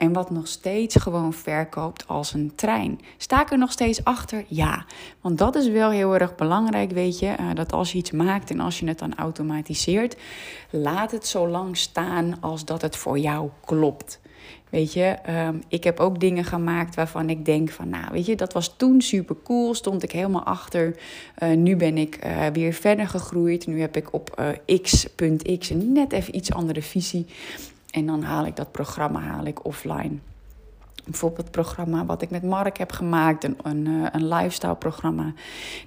En 0.00 0.12
wat 0.12 0.30
nog 0.30 0.48
steeds 0.48 0.96
gewoon 0.96 1.32
verkoopt 1.32 2.08
als 2.08 2.34
een 2.34 2.52
trein. 2.54 3.00
Sta 3.16 3.42
ik 3.42 3.50
er 3.50 3.58
nog 3.58 3.72
steeds 3.72 4.04
achter? 4.04 4.44
Ja. 4.48 4.84
Want 5.20 5.38
dat 5.38 5.54
is 5.54 5.68
wel 5.68 5.90
heel 5.90 6.14
erg 6.14 6.34
belangrijk, 6.34 6.90
weet 6.90 7.18
je. 7.18 7.26
Uh, 7.40 7.54
dat 7.54 7.72
als 7.72 7.92
je 7.92 7.98
iets 7.98 8.10
maakt 8.10 8.50
en 8.50 8.60
als 8.60 8.78
je 8.78 8.86
het 8.86 8.98
dan 8.98 9.16
automatiseert, 9.16 10.16
laat 10.70 11.10
het 11.10 11.26
zo 11.26 11.48
lang 11.48 11.76
staan 11.76 12.36
als 12.40 12.64
dat 12.64 12.82
het 12.82 12.96
voor 12.96 13.18
jou 13.18 13.50
klopt. 13.64 14.20
Weet 14.70 14.92
je, 14.92 15.16
um, 15.28 15.62
ik 15.68 15.84
heb 15.84 16.00
ook 16.00 16.20
dingen 16.20 16.44
gemaakt 16.44 16.94
waarvan 16.94 17.30
ik 17.30 17.44
denk 17.44 17.70
van, 17.70 17.88
nou, 17.88 18.04
weet 18.12 18.26
je, 18.26 18.36
dat 18.36 18.52
was 18.52 18.76
toen 18.76 19.00
super 19.00 19.36
cool, 19.44 19.74
stond 19.74 20.02
ik 20.02 20.12
helemaal 20.12 20.44
achter. 20.44 20.96
Uh, 21.42 21.56
nu 21.56 21.76
ben 21.76 21.98
ik 21.98 22.24
uh, 22.24 22.46
weer 22.46 22.72
verder 22.72 23.08
gegroeid. 23.08 23.66
Nu 23.66 23.80
heb 23.80 23.96
ik 23.96 24.12
op 24.12 24.40
uh, 24.66 24.78
x.x 24.82 25.70
net 25.74 26.12
even 26.12 26.36
iets 26.36 26.52
andere 26.52 26.82
visie. 26.82 27.26
En 27.90 28.06
dan 28.06 28.22
haal 28.22 28.46
ik 28.46 28.56
dat 28.56 28.72
programma 28.72 29.20
haal 29.20 29.44
ik 29.44 29.64
offline. 29.64 30.18
Bijvoorbeeld 31.04 31.42
het 31.42 31.50
programma 31.50 32.04
wat 32.06 32.22
ik 32.22 32.30
met 32.30 32.42
Mark 32.42 32.78
heb 32.78 32.92
gemaakt, 32.92 33.44
een, 33.44 33.56
een, 33.62 33.86
een 34.12 34.28
lifestyle 34.28 34.74
programma. 34.74 35.22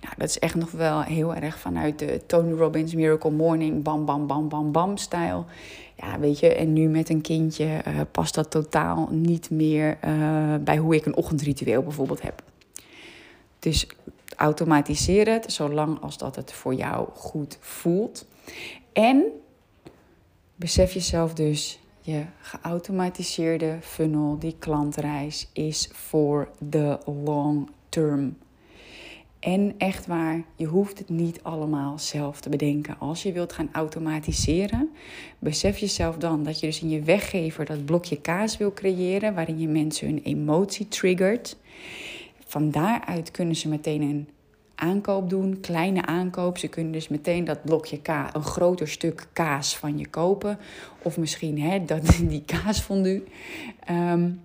Nou, 0.01 0.13
dat 0.17 0.29
is 0.29 0.39
echt 0.39 0.55
nog 0.55 0.71
wel 0.71 1.01
heel 1.01 1.35
erg 1.35 1.59
vanuit 1.59 1.99
de 1.99 2.21
Tony 2.25 2.51
Robbins 2.51 2.93
Miracle 2.93 3.31
Morning, 3.31 3.83
bam, 3.83 4.05
bam, 4.05 4.27
bam, 4.27 4.49
bam, 4.49 4.71
bam 4.71 4.97
stijl. 4.97 5.45
Ja, 5.95 6.19
weet 6.19 6.39
je, 6.39 6.55
en 6.55 6.73
nu 6.73 6.87
met 6.87 7.09
een 7.09 7.21
kindje 7.21 7.65
uh, 7.65 7.99
past 8.11 8.35
dat 8.35 8.51
totaal 8.51 9.07
niet 9.11 9.49
meer 9.49 9.97
uh, 10.05 10.55
bij 10.61 10.77
hoe 10.77 10.95
ik 10.95 11.05
een 11.05 11.15
ochtendritueel 11.15 11.83
bijvoorbeeld 11.83 12.21
heb. 12.21 12.43
Dus 13.59 13.87
automatiseer 14.35 15.27
het 15.27 15.51
zolang 15.51 16.01
als 16.01 16.17
dat 16.17 16.35
het 16.35 16.53
voor 16.53 16.73
jou 16.73 17.07
goed 17.13 17.57
voelt. 17.59 18.25
En 18.93 19.23
besef 20.55 20.93
jezelf 20.93 21.33
dus, 21.33 21.79
je 22.05 22.25
geautomatiseerde 22.41 23.77
funnel, 23.81 24.39
die 24.39 24.55
klantreis, 24.59 25.49
is 25.53 25.89
voor 25.91 26.49
de 26.59 26.97
long 27.05 27.69
term. 27.89 28.37
En 29.39 29.73
echt 29.77 30.07
waar, 30.07 30.43
je 30.55 30.65
hoeft 30.65 30.99
het 30.99 31.09
niet 31.09 31.43
allemaal 31.43 31.99
zelf 31.99 32.41
te 32.41 32.49
bedenken. 32.49 32.99
Als 32.99 33.23
je 33.23 33.31
wilt 33.31 33.53
gaan 33.53 33.69
automatiseren, 33.71 34.91
besef 35.39 35.77
jezelf 35.77 36.17
dan 36.17 36.43
dat 36.43 36.59
je 36.59 36.65
dus 36.65 36.81
in 36.81 36.89
je 36.89 37.01
weggever 37.01 37.65
dat 37.65 37.85
blokje 37.85 38.21
kaas 38.21 38.57
wil 38.57 38.73
creëren, 38.73 39.33
waarin 39.33 39.59
je 39.59 39.67
mensen 39.67 40.07
hun 40.07 40.21
emotie 40.23 40.87
triggert. 40.87 41.57
Van 42.45 42.71
daaruit 42.71 43.31
kunnen 43.31 43.55
ze 43.55 43.69
meteen 43.69 44.01
een 44.01 44.27
aankoop 44.75 45.29
doen, 45.29 45.59
kleine 45.59 46.05
aankoop. 46.05 46.57
Ze 46.57 46.67
kunnen 46.67 46.91
dus 46.91 47.07
meteen 47.07 47.45
dat 47.45 47.63
blokje 47.63 48.01
kaas, 48.01 48.33
een 48.33 48.43
groter 48.43 48.87
stuk 48.87 49.27
kaas 49.33 49.77
van 49.77 49.97
je 49.97 50.07
kopen. 50.07 50.59
Of 51.01 51.17
misschien 51.17 51.61
hè, 51.61 51.85
dat, 51.85 52.01
die 52.29 52.43
kaasfondue. 52.45 53.23
Um, 53.89 54.41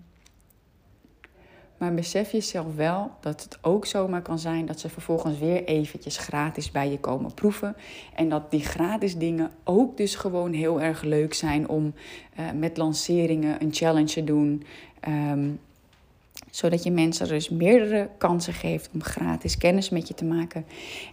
maar 1.79 1.95
besef 1.95 2.33
jezelf 2.33 2.75
wel 2.77 3.11
dat 3.21 3.43
het 3.43 3.59
ook 3.63 3.87
zomaar 3.87 4.23
kan 4.23 4.39
zijn 4.39 4.67
dat 4.67 4.81
ze 4.81 4.89
vervolgens 4.89 5.39
weer 5.39 5.65
eventjes 5.65 6.17
gratis 6.17 6.71
bij 6.71 6.91
je 6.91 6.99
komen 6.99 7.35
proeven. 7.35 7.77
En 8.15 8.29
dat 8.29 8.51
die 8.51 8.65
gratis 8.65 9.17
dingen 9.17 9.51
ook 9.65 9.97
dus 9.97 10.15
gewoon 10.15 10.53
heel 10.53 10.81
erg 10.81 11.03
leuk 11.03 11.35
zijn 11.35 11.69
om 11.69 11.95
uh, 12.39 12.51
met 12.55 12.77
lanceringen 12.77 13.63
een 13.63 13.73
challenge 13.73 14.13
te 14.13 14.25
doen. 14.25 14.65
Um, 15.09 15.61
zodat 16.51 16.83
je 16.83 16.91
mensen 16.91 17.29
dus 17.29 17.49
meerdere 17.49 18.09
kansen 18.19 18.53
geeft 18.53 18.91
om 18.95 19.03
gratis 19.03 19.59
kennis 19.59 19.91
met 19.91 20.09
je 20.09 20.15
te 20.15 20.25
maken. 20.25 20.67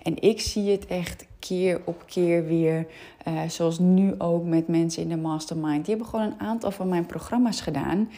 En 0.03 0.21
ik 0.21 0.41
zie 0.41 0.71
het 0.71 0.85
echt 0.85 1.25
keer 1.39 1.81
op 1.83 2.03
keer 2.05 2.45
weer. 2.45 2.87
Uh, 3.27 3.41
zoals 3.47 3.79
nu 3.79 4.13
ook 4.17 4.45
met 4.45 4.67
mensen 4.67 5.01
in 5.01 5.09
de 5.09 5.17
mastermind. 5.17 5.85
Die 5.85 5.95
hebben 5.95 6.07
gewoon 6.07 6.25
een 6.25 6.39
aantal 6.39 6.71
van 6.71 6.89
mijn 6.89 7.05
programma's 7.05 7.61
gedaan. 7.61 8.09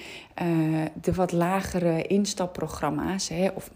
Uh, 0.41 0.85
de 1.01 1.13
wat 1.13 1.31
lagere 1.31 2.01
instapprogramma's. 2.01 3.29
Hè, 3.29 3.47
of 3.55 3.71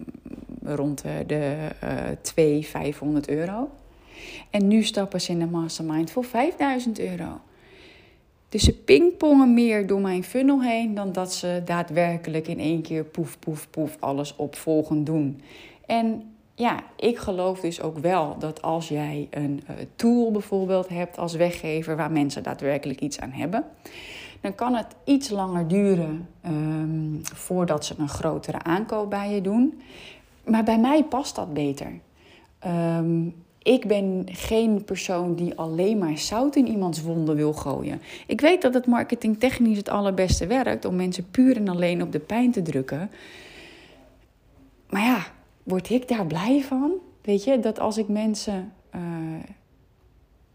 rond 0.63 1.03
de 1.27 1.57
uh, 1.83 1.89
200, 2.21 2.67
500 2.67 3.29
euro. 3.29 3.69
En 4.49 4.67
nu 4.67 4.83
stappen 4.83 5.21
ze 5.21 5.31
in 5.31 5.39
de 5.39 5.45
mastermind 5.45 6.11
voor 6.11 6.23
5000 6.23 6.99
euro. 6.99 7.39
Dus 8.51 8.63
ze 8.63 8.73
pingpongen 8.73 9.53
meer 9.53 9.87
door 9.87 10.01
mijn 10.01 10.23
funnel 10.23 10.61
heen 10.61 10.93
dan 10.93 11.11
dat 11.11 11.33
ze 11.33 11.61
daadwerkelijk 11.65 12.47
in 12.47 12.59
één 12.59 12.81
keer 12.81 13.03
poef, 13.03 13.39
poef, 13.39 13.69
poef 13.69 13.97
alles 13.99 14.35
opvolgend 14.35 15.05
doen. 15.05 15.41
En 15.85 16.23
ja, 16.55 16.83
ik 16.95 17.17
geloof 17.17 17.59
dus 17.59 17.81
ook 17.81 17.97
wel 17.97 18.35
dat 18.39 18.61
als 18.61 18.87
jij 18.87 19.27
een 19.29 19.63
uh, 19.69 19.75
tool 19.95 20.31
bijvoorbeeld 20.31 20.89
hebt 20.89 21.17
als 21.17 21.33
weggever 21.33 21.95
waar 21.95 22.11
mensen 22.11 22.43
daadwerkelijk 22.43 23.01
iets 23.01 23.19
aan 23.19 23.31
hebben, 23.31 23.63
dan 24.41 24.55
kan 24.55 24.75
het 24.75 24.95
iets 25.03 25.29
langer 25.29 25.67
duren 25.67 26.27
um, 26.45 27.19
voordat 27.23 27.85
ze 27.85 27.93
een 27.97 28.09
grotere 28.09 28.63
aankoop 28.63 29.09
bij 29.09 29.33
je 29.33 29.41
doen. 29.41 29.81
Maar 30.43 30.63
bij 30.63 30.79
mij 30.79 31.03
past 31.03 31.35
dat 31.35 31.53
beter. 31.53 31.91
Um, 32.67 33.43
ik 33.63 33.87
ben 33.87 34.23
geen 34.25 34.83
persoon 34.83 35.35
die 35.35 35.55
alleen 35.55 35.97
maar 35.97 36.17
zout 36.17 36.55
in 36.55 36.67
iemands 36.67 37.01
wonden 37.01 37.35
wil 37.35 37.53
gooien. 37.53 38.01
Ik 38.27 38.41
weet 38.41 38.61
dat 38.61 38.73
het 38.73 38.85
marketingtechnisch 38.85 39.77
het 39.77 39.89
allerbeste 39.89 40.47
werkt 40.47 40.85
om 40.85 40.95
mensen 40.95 41.29
puur 41.31 41.55
en 41.55 41.67
alleen 41.67 42.01
op 42.01 42.11
de 42.11 42.19
pijn 42.19 42.51
te 42.51 42.61
drukken. 42.61 43.09
Maar 44.89 45.01
ja, 45.01 45.25
word 45.63 45.89
ik 45.89 46.07
daar 46.07 46.25
blij 46.25 46.61
van? 46.61 46.91
Weet 47.21 47.43
je, 47.43 47.59
dat 47.59 47.79
als 47.79 47.97
ik 47.97 48.07
mensen 48.07 48.73
uh, 48.95 49.01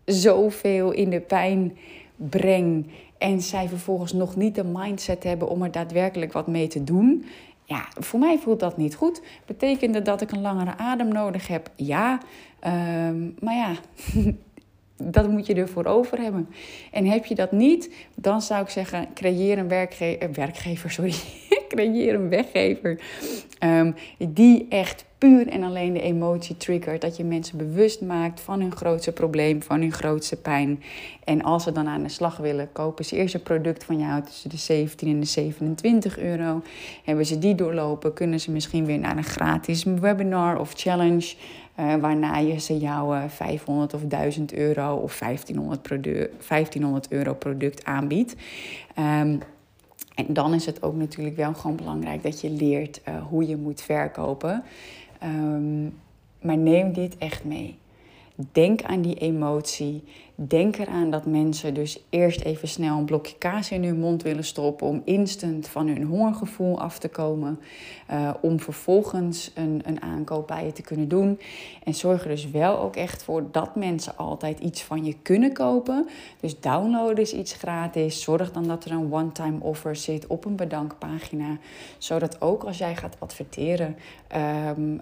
zoveel 0.05 0.91
in 0.91 1.11
de 1.11 1.21
pijn 1.21 1.77
breng 2.17 2.87
en 3.19 3.41
zij 3.41 3.69
vervolgens 3.69 4.13
nog 4.13 4.37
niet 4.37 4.55
de 4.55 4.65
mindset 4.65 5.23
hebben 5.23 5.49
om 5.49 5.63
er 5.63 5.71
daadwerkelijk 5.71 6.33
wat 6.33 6.47
mee 6.47 6.67
te 6.67 6.85
doen. 6.85 7.25
Ja, 7.65 7.87
voor 7.99 8.19
mij 8.19 8.39
voelt 8.39 8.61
dat 8.61 8.77
niet 8.77 8.95
goed. 8.95 9.23
Betekende 9.47 10.03
dat 10.03 10.21
ik 10.21 10.31
een 10.33 10.41
langere 10.41 10.77
adem 10.77 11.09
nodig 11.09 11.49
heb? 11.49 11.71
Ja. 11.75 12.21
Um, 12.67 13.35
maar 13.41 13.55
ja, 13.55 13.75
dat 15.13 15.29
moet 15.29 15.47
je 15.47 15.55
ervoor 15.55 15.85
over 15.85 16.19
hebben. 16.19 16.49
En 16.93 17.07
heb 17.07 17.25
je 17.25 17.35
dat 17.35 17.53
niet, 17.53 17.95
dan 18.15 18.43
zou 18.43 18.63
ik 18.63 18.69
zeggen: 18.69 19.09
creëer 19.15 19.59
een 19.59 19.71
eh, 19.71 20.29
werkgever, 20.33 20.91
sorry. 20.91 21.15
Creëer 21.69 22.15
een 22.15 22.29
weggever. 22.29 22.99
Um, 23.65 23.95
die 24.19 24.67
echt 24.69 25.05
puur 25.19 25.49
en 25.49 25.63
alleen 25.63 25.93
de 25.93 26.01
emotie 26.01 26.57
triggert. 26.57 27.01
Dat 27.01 27.17
je 27.17 27.25
mensen 27.25 27.59
bewust 27.59 28.01
maakt 28.01 28.41
van 28.41 28.61
hun 28.61 28.77
grootste 28.77 29.13
probleem, 29.13 29.63
van 29.63 29.81
hun 29.81 29.93
grootste 29.93 30.37
pijn. 30.37 30.83
En 31.25 31.43
als 31.43 31.63
ze 31.63 31.73
dan 31.73 31.89
aan 31.89 32.03
de 32.03 32.09
slag 32.09 32.37
willen, 32.37 32.73
kopen 32.73 33.05
ze 33.05 33.17
eerst 33.17 33.35
een 33.35 33.43
product 33.43 33.85
van 33.85 33.99
jou 33.99 34.23
tussen 34.23 34.51
de 34.51 34.57
17 34.57 35.09
en 35.09 35.21
de 35.21 35.27
27 35.27 36.19
euro. 36.19 36.63
Hebben 37.05 37.27
ze 37.27 37.39
die 37.39 37.55
doorlopen, 37.55 38.13
kunnen 38.13 38.41
ze 38.41 38.51
misschien 38.51 38.85
weer 38.85 38.99
naar 38.99 39.17
een 39.17 39.25
gratis 39.25 39.85
webinar 39.85 40.59
of 40.59 40.73
challenge. 40.77 41.35
Uh, 41.81 41.95
waarna 41.95 42.37
je 42.37 42.61
ze 42.61 42.79
jouw 42.79 43.15
uh, 43.15 43.23
500 43.29 43.95
of 43.95 44.01
1000 44.03 44.55
euro 44.55 44.95
of 44.95 45.19
1500, 45.19 45.83
produ 45.83 46.13
1500 46.49 47.11
euro 47.11 47.35
product 47.35 47.85
aanbiedt. 47.85 48.35
Um, 48.99 49.41
en 50.17 50.33
dan 50.33 50.55
is 50.55 50.67
het 50.67 50.83
ook 50.83 50.95
natuurlijk 50.95 51.37
wel 51.37 51.55
gewoon 51.55 51.77
belangrijk 51.77 52.23
dat 52.23 52.41
je 52.41 52.51
leert 52.51 53.01
uh, 53.09 53.27
hoe 53.27 53.47
je 53.47 53.57
moet 53.57 53.83
verkopen. 53.83 54.63
Um, 55.23 55.95
maar 56.41 56.57
neem 56.57 56.93
dit 56.93 57.19
echt 57.19 57.45
mee. 57.45 57.79
Denk 58.53 58.83
aan 58.83 59.03
die 59.03 59.15
emotie. 59.15 60.03
Denk 60.39 60.77
eraan 60.77 61.11
dat 61.11 61.27
mensen 61.27 61.75
dus 61.75 62.05
eerst 62.11 62.41
even 62.41 62.69
snel 62.69 62.99
een 62.99 63.05
blokje 63.05 63.39
kaas 63.39 63.71
in 63.71 63.85
hun 63.85 63.99
mond 63.99 64.23
willen 64.23 64.45
stoppen 64.45 64.87
om 64.87 65.03
instant 65.05 65.69
van 65.69 65.89
hun 65.89 66.03
hongergevoel 66.03 66.81
af 66.81 66.99
te 66.99 67.09
komen. 67.09 67.61
Uh, 68.11 68.31
om 68.41 68.61
vervolgens 68.61 69.51
een, 69.55 69.83
een 69.85 70.03
aankoop 70.03 70.47
bij 70.47 70.65
je 70.65 70.73
te 70.73 70.83
kunnen 70.83 71.09
doen. 71.09 71.41
En 71.85 71.95
zorg 71.95 72.23
er 72.23 72.29
dus 72.29 72.51
wel 72.51 72.79
ook 72.79 72.97
echt 72.97 73.23
voor 73.23 73.45
dat 73.51 73.77
mensen 73.77 74.17
altijd 74.17 74.59
iets 74.59 74.83
van 74.83 75.05
je 75.05 75.17
kunnen 75.23 75.53
kopen. 75.53 76.09
Dus 76.41 76.61
download 76.61 77.19
is 77.19 77.33
iets 77.33 77.53
gratis. 77.53 78.23
Zorg 78.23 78.53
dan 78.53 78.67
dat 78.67 78.85
er 78.85 78.91
een 78.93 79.13
one-time 79.13 79.61
offer 79.61 79.97
zit 79.97 80.27
op 80.27 80.45
een 80.45 80.57
bedankpagina. 80.57 81.59
Zodat 81.99 82.41
ook 82.41 82.65
als 82.65 82.79
jij 82.79 82.97
gaat 82.97 83.17
adverteren 83.19 83.97
um, 84.77 85.01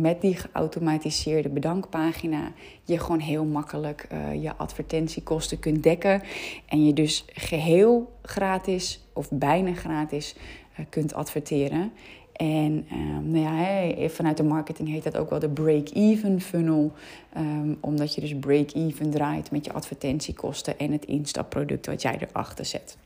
met 0.00 0.20
die 0.20 0.36
geautomatiseerde 0.36 1.48
bedankpagina, 1.48 2.52
je 2.84 2.98
gewoon 2.98 3.20
heel 3.20 3.44
makkelijk 3.44 4.08
uh, 4.12 4.42
je 4.42 4.52
advertentiekosten 4.68 5.58
kunt 5.58 5.82
dekken. 5.82 6.22
En 6.66 6.84
je 6.84 6.92
dus 6.92 7.24
geheel 7.32 8.12
gratis 8.22 9.00
of 9.12 9.28
bijna 9.30 9.74
gratis 9.74 10.34
uh, 10.34 10.86
kunt 10.88 11.14
adverteren. 11.14 11.92
En 12.32 12.86
um, 12.92 13.30
nou 13.30 13.44
ja, 13.44 14.08
vanuit 14.08 14.36
de 14.36 14.42
marketing 14.42 14.88
heet 14.88 15.04
dat 15.04 15.16
ook 15.16 15.30
wel 15.30 15.38
de 15.38 15.48
break-even 15.48 16.40
funnel. 16.40 16.92
Um, 17.36 17.78
omdat 17.80 18.14
je 18.14 18.20
dus 18.20 18.38
break-even 18.38 19.10
draait 19.10 19.50
met 19.50 19.64
je 19.64 19.72
advertentiekosten 19.72 20.78
en 20.78 20.92
het 20.92 21.04
instapproduct 21.04 21.86
wat 21.86 22.02
jij 22.02 22.18
erachter 22.28 22.64
zet. 22.64 22.96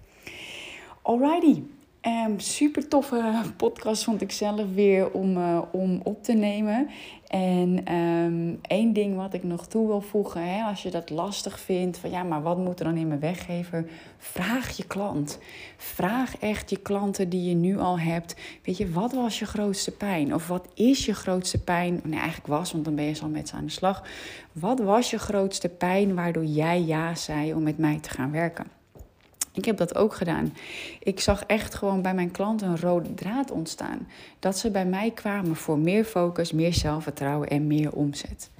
Alrighty, 1.03 1.63
Um, 2.07 2.41
super 2.41 2.89
toffe 2.89 3.43
podcast 3.57 4.05
vond 4.05 4.21
ik 4.21 4.33
zelf 4.33 4.75
weer 4.75 5.11
om, 5.11 5.37
uh, 5.37 5.63
om 5.73 6.01
op 6.03 6.23
te 6.23 6.33
nemen. 6.33 6.89
En 7.27 7.95
um, 7.95 8.59
één 8.63 8.93
ding 8.93 9.17
wat 9.17 9.35
ik 9.35 9.43
nog 9.43 9.67
toe 9.67 9.87
wil 9.87 10.01
voegen, 10.01 10.55
hè, 10.55 10.63
als 10.63 10.83
je 10.83 10.91
dat 10.91 11.11
lastig 11.11 11.61
vindt, 11.61 11.99
van 11.99 12.11
ja, 12.11 12.23
maar 12.23 12.43
wat 12.43 12.59
moet 12.59 12.79
er 12.79 12.85
dan 12.85 12.97
in 12.97 13.09
mijn 13.09 13.21
weggever? 13.21 13.87
Vraag 14.19 14.77
je 14.77 14.87
klant. 14.87 15.39
Vraag 15.77 16.39
echt 16.39 16.71
je 16.71 16.77
klanten 16.77 17.29
die 17.29 17.49
je 17.49 17.55
nu 17.55 17.79
al 17.79 17.99
hebt. 17.99 18.37
Weet 18.63 18.77
je, 18.77 18.91
wat 18.91 19.13
was 19.13 19.39
je 19.39 19.47
grootste 19.47 19.91
pijn? 19.91 20.35
Of 20.35 20.49
wat 20.49 20.69
is 20.75 21.07
je 21.07 21.15
grootste 21.15 21.63
pijn? 21.63 22.01
Nee, 22.05 22.19
eigenlijk 22.19 22.47
was, 22.47 22.73
want 22.73 22.85
dan 22.85 22.95
ben 22.95 23.05
je 23.05 23.15
zo 23.15 23.29
met 23.29 23.49
ze 23.49 23.55
aan 23.55 23.67
de 23.67 23.71
slag. 23.71 24.05
Wat 24.53 24.81
was 24.81 25.11
je 25.11 25.19
grootste 25.19 25.69
pijn 25.69 26.15
waardoor 26.15 26.45
jij 26.45 26.83
ja 26.83 27.15
zei 27.15 27.55
om 27.55 27.63
met 27.63 27.79
mij 27.79 27.99
te 27.99 28.11
gaan 28.11 28.31
werken? 28.31 28.82
Ik 29.53 29.65
heb 29.65 29.77
dat 29.77 29.95
ook 29.95 30.15
gedaan. 30.15 30.55
Ik 31.01 31.21
zag 31.21 31.45
echt 31.45 31.75
gewoon 31.75 32.03
bij 32.03 32.15
mijn 32.15 32.31
klanten 32.31 32.69
een 32.69 32.81
rode 32.81 33.15
draad 33.15 33.51
ontstaan. 33.51 34.09
Dat 34.39 34.59
ze 34.59 34.71
bij 34.71 34.87
mij 34.87 35.11
kwamen 35.11 35.57
voor 35.57 35.79
meer 35.79 36.05
focus, 36.05 36.53
meer 36.53 36.75
zelfvertrouwen 36.75 37.49
en 37.49 37.67
meer 37.67 37.93
omzet. 37.93 38.51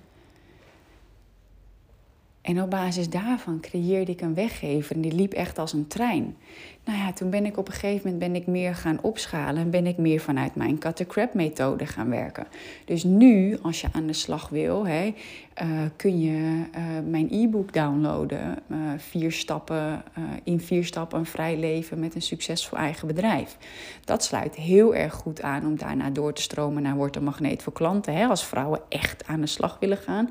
En 2.43 2.63
op 2.63 2.71
basis 2.71 3.09
daarvan 3.09 3.61
creëerde 3.61 4.13
ik 4.13 4.21
een 4.21 4.35
weggever 4.35 4.95
en 4.95 5.01
die 5.01 5.13
liep 5.13 5.33
echt 5.33 5.59
als 5.59 5.73
een 5.73 5.87
trein. 5.87 6.37
Nou 6.85 6.99
ja, 6.99 7.13
toen 7.13 7.31
ben 7.31 7.47
ik 7.47 7.57
op 7.57 7.67
een 7.67 7.75
gegeven 7.75 8.11
moment 8.11 8.19
ben 8.19 8.41
ik 8.41 8.47
meer 8.47 8.75
gaan 8.75 8.99
opschalen 9.03 9.63
en 9.63 9.71
ben 9.71 9.87
ik 9.87 9.97
meer 9.97 10.21
vanuit 10.21 10.55
mijn 10.55 10.79
cut 10.79 11.35
methode 11.35 11.87
gaan 11.87 12.09
werken. 12.09 12.47
Dus 12.85 13.05
nu, 13.05 13.59
als 13.63 13.81
je 13.81 13.87
aan 13.93 14.07
de 14.07 14.13
slag 14.13 14.49
wil, 14.49 14.87
hè, 14.87 15.15
uh, 15.63 15.69
kun 15.97 16.21
je 16.21 16.31
uh, 16.31 16.83
mijn 17.11 17.29
e-book 17.31 17.73
downloaden. 17.73 18.59
Uh, 18.67 18.79
vier 18.97 19.33
stappen, 19.33 20.03
in 20.45 20.61
vier 20.61 20.85
stappen 20.85 21.19
een 21.19 21.27
vrij 21.27 21.59
leven 21.59 21.99
met 21.99 22.15
een 22.15 22.23
succesvol 22.23 22.79
eigen 22.79 23.07
bedrijf. 23.07 23.57
Dat 24.05 24.25
sluit 24.25 24.55
heel 24.55 24.95
erg 24.95 25.15
goed 25.15 25.43
aan 25.43 25.67
om 25.67 25.77
daarna 25.77 26.11
door 26.11 26.33
te 26.33 26.43
stromen 26.43 26.83
naar 26.83 26.97
Word 26.97 27.17
een 27.17 27.25
Magneet 27.25 27.63
voor 27.63 27.73
klanten. 27.73 28.15
Hè, 28.15 28.27
als 28.27 28.47
vrouwen 28.47 28.81
echt 28.89 29.27
aan 29.27 29.41
de 29.41 29.47
slag 29.47 29.77
willen 29.81 29.97
gaan. 29.97 30.31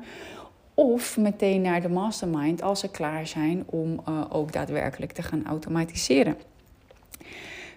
Of 0.82 1.16
meteen 1.16 1.60
naar 1.60 1.82
de 1.82 1.88
mastermind 1.88 2.62
als 2.62 2.80
ze 2.80 2.90
klaar 2.90 3.26
zijn 3.26 3.62
om 3.66 4.00
uh, 4.08 4.24
ook 4.28 4.52
daadwerkelijk 4.52 5.12
te 5.12 5.22
gaan 5.22 5.46
automatiseren. 5.46 6.36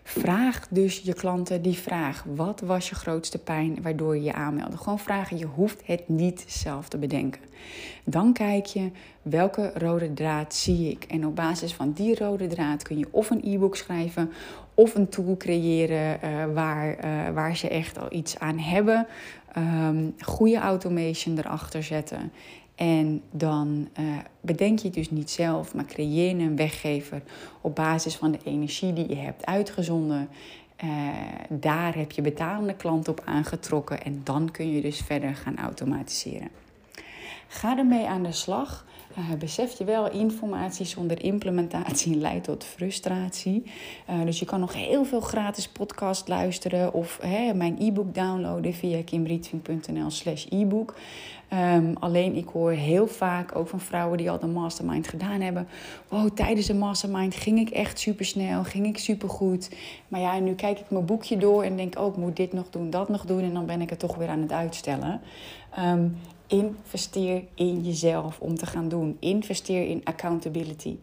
Vraag 0.04 0.68
dus 0.70 1.02
je 1.04 1.14
klanten 1.14 1.62
die 1.62 1.78
vraag: 1.78 2.24
wat 2.36 2.62
was 2.62 2.90
je 2.90 2.96
grootste 2.96 3.38
pijn 3.38 3.82
waardoor 3.82 4.16
je 4.16 4.24
je 4.24 4.34
aanmeldde? 4.34 4.78
Gewoon 4.78 5.00
vragen, 5.00 5.38
je 5.38 5.46
hoeft 5.46 5.82
het 5.86 6.10
niet 6.10 6.46
zelf 6.48 6.88
te 6.88 6.98
bedenken. 6.98 7.42
Dan 8.04 8.34
kijk 8.34 8.66
je 8.66 8.92
welke 9.22 9.72
rode 9.76 10.14
draad 10.14 10.54
zie 10.54 10.92
ik. 10.92 11.04
En 11.04 11.26
op 11.26 11.36
basis 11.36 11.74
van 11.74 11.92
die 11.92 12.16
rode 12.18 12.48
draad 12.48 12.84
kun 12.84 12.98
je 12.98 13.08
of 13.12 13.30
een 13.30 13.42
e-book 13.44 13.76
schrijven 13.76 14.32
of 14.74 14.96
een 14.96 15.10
tool 15.10 15.38
creëren 15.38 16.20
uh, 16.24 16.54
waar, 16.54 17.06
uh, 17.06 17.30
waar 17.34 17.58
ze 17.58 17.70
echt 17.70 18.00
al 18.00 18.08
iets 18.10 18.40
aan 18.40 18.60
hebben. 18.60 19.08
Um, 19.58 20.16
goede 20.20 20.58
automation 20.58 21.38
erachter 21.38 21.84
zetten. 21.84 22.32
En 22.76 23.22
dan 23.32 23.88
uh, 24.00 24.18
bedenk 24.42 24.80
je 24.80 24.86
het 24.86 24.94
dus 24.94 25.10
niet 25.10 25.32
zelf, 25.32 25.74
maar 25.74 25.86
creëer 25.86 26.40
een 26.40 26.56
weggever 26.56 27.22
op 27.62 27.76
basis 27.76 28.16
van 28.16 28.32
de 28.32 28.40
energie 28.44 28.94
die 28.94 29.10
je 29.10 29.16
hebt 29.16 29.46
uitgezonden. 29.46 30.30
Uh, 30.84 30.90
daar 31.50 31.96
heb 31.96 32.12
je 32.12 32.22
betalende 32.22 32.76
klanten 32.76 33.12
op 33.12 33.22
aangetrokken 33.26 34.04
en 34.04 34.22
dan 34.24 34.52
kun 34.52 34.72
je 34.72 34.82
dus 34.82 35.00
verder 35.00 35.36
gaan 35.36 35.58
automatiseren. 35.58 36.50
Ga 37.48 37.78
ermee 37.78 38.08
aan 38.08 38.24
de 38.24 38.32
slag. 38.32 38.86
Uh, 39.18 39.38
besef 39.40 39.78
je 39.78 39.84
wel, 39.84 40.12
informatie 40.12 40.86
zonder 40.86 41.24
implementatie 41.24 42.16
leidt 42.26 42.44
tot 42.44 42.64
frustratie. 42.64 43.64
Uh, 44.10 44.26
dus 44.26 44.40
je 44.40 44.46
kan 44.46 44.60
nog 44.60 44.74
heel 44.74 45.06
veel 45.06 45.22
gratis 45.22 45.68
podcast 45.68 46.28
luisteren 46.28 46.94
of 46.94 47.20
hè, 47.22 47.54
mijn 47.54 47.76
e-book 47.80 48.16
downloaden 48.16 48.74
via 48.74 49.04
kimrietving.nl 49.04 50.10
slash 50.10 50.46
e-book. 50.50 50.96
Um, 51.54 51.96
alleen 52.00 52.36
ik 52.36 52.48
hoor 52.48 52.72
heel 52.72 53.08
vaak 53.08 53.56
ook 53.56 53.68
van 53.68 53.80
vrouwen 53.80 54.18
die 54.18 54.30
al 54.30 54.40
de 54.40 54.48
mastermind 54.48 55.08
gedaan 55.08 55.42
hebben. 55.42 55.68
Wow, 56.10 56.30
tijdens 56.30 56.68
de 56.68 56.74
mastermind 56.74 57.36
ging 57.36 57.60
ik 57.60 57.70
echt 57.70 58.00
super 58.00 58.26
snel, 58.26 58.64
ging 58.64 58.86
ik 58.86 58.98
super 58.98 59.30
goed. 59.30 59.70
Maar 60.08 60.20
ja, 60.20 60.40
nu 60.40 60.54
kijk 60.54 60.80
ik 60.80 60.90
mijn 60.90 61.06
boekje 61.06 61.38
door 61.38 61.64
en 61.64 61.78
denk 61.78 62.00
ook, 62.00 62.16
oh, 62.16 62.22
moet 62.22 62.36
dit 62.36 62.54
nog 62.54 62.70
doen, 62.70 62.90
dat 62.90 63.10
nog 63.10 63.26
doen. 63.26 63.42
En 63.42 63.54
dan 63.54 63.66
ben 63.66 63.82
ik 63.82 63.90
het 63.90 64.00
toch 64.00 64.16
weer 64.16 64.28
aan 64.28 64.42
het 64.42 64.52
uitstellen. 64.52 65.22
Um, 65.80 66.18
investeer 66.48 67.44
in 67.56 67.84
jezelf 67.84 68.40
om 68.40 68.56
te 68.56 68.66
gaan 68.66 68.90
doen. 68.90 69.18
Investeer 69.20 69.88
in 69.88 70.02
accountability. 70.04 70.98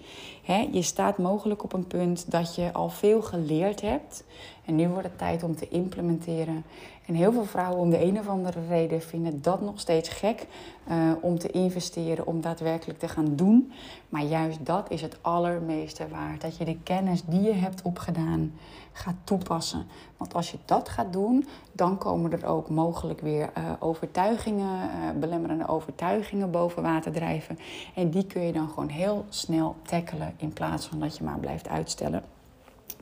Je 0.72 0.82
staat 0.82 1.18
mogelijk 1.18 1.64
op 1.64 1.72
een 1.72 1.86
punt 1.86 2.30
dat 2.30 2.54
je 2.54 2.72
al 2.72 2.88
veel 2.88 3.22
geleerd 3.22 3.80
hebt. 3.80 4.24
En 4.64 4.76
nu 4.76 4.88
wordt 4.88 5.06
het 5.06 5.18
tijd 5.18 5.42
om 5.42 5.56
te 5.56 5.68
implementeren. 5.68 6.64
En 7.06 7.14
heel 7.14 7.32
veel 7.32 7.44
vrouwen 7.44 7.80
om 7.80 7.90
de 7.90 8.02
een 8.04 8.18
of 8.18 8.28
andere 8.28 8.66
reden 8.68 9.02
vinden 9.02 9.42
dat 9.42 9.60
nog 9.60 9.80
steeds 9.80 10.08
gek 10.08 10.46
uh, 10.90 11.12
om 11.20 11.38
te 11.38 11.50
investeren, 11.50 12.26
om 12.26 12.40
daadwerkelijk 12.40 12.98
te 12.98 13.08
gaan 13.08 13.36
doen. 13.36 13.72
Maar 14.08 14.22
juist 14.22 14.66
dat 14.66 14.90
is 14.90 15.02
het 15.02 15.18
allermeeste 15.20 16.08
waard. 16.08 16.40
Dat 16.40 16.56
je 16.56 16.64
de 16.64 16.78
kennis 16.82 17.22
die 17.24 17.42
je 17.42 17.52
hebt 17.52 17.82
opgedaan 17.82 18.52
gaat 18.92 19.14
toepassen. 19.24 19.86
Want 20.16 20.34
als 20.34 20.50
je 20.50 20.58
dat 20.64 20.88
gaat 20.88 21.12
doen, 21.12 21.46
dan 21.72 21.98
komen 21.98 22.32
er 22.32 22.46
ook 22.46 22.68
mogelijk 22.68 23.20
weer 23.20 23.50
uh, 23.58 23.64
overtuigingen, 23.78 24.88
uh, 24.88 25.20
belemmerende 25.20 25.68
overtuigingen 25.68 26.50
boven 26.50 26.82
water 26.82 27.12
drijven. 27.12 27.58
En 27.94 28.10
die 28.10 28.26
kun 28.26 28.42
je 28.42 28.52
dan 28.52 28.68
gewoon 28.68 28.88
heel 28.88 29.24
snel 29.28 29.76
tackelen 29.82 30.34
in 30.36 30.52
plaats 30.52 30.86
van 30.86 31.00
dat 31.00 31.16
je 31.16 31.24
maar 31.24 31.38
blijft 31.38 31.68
uitstellen. 31.68 32.31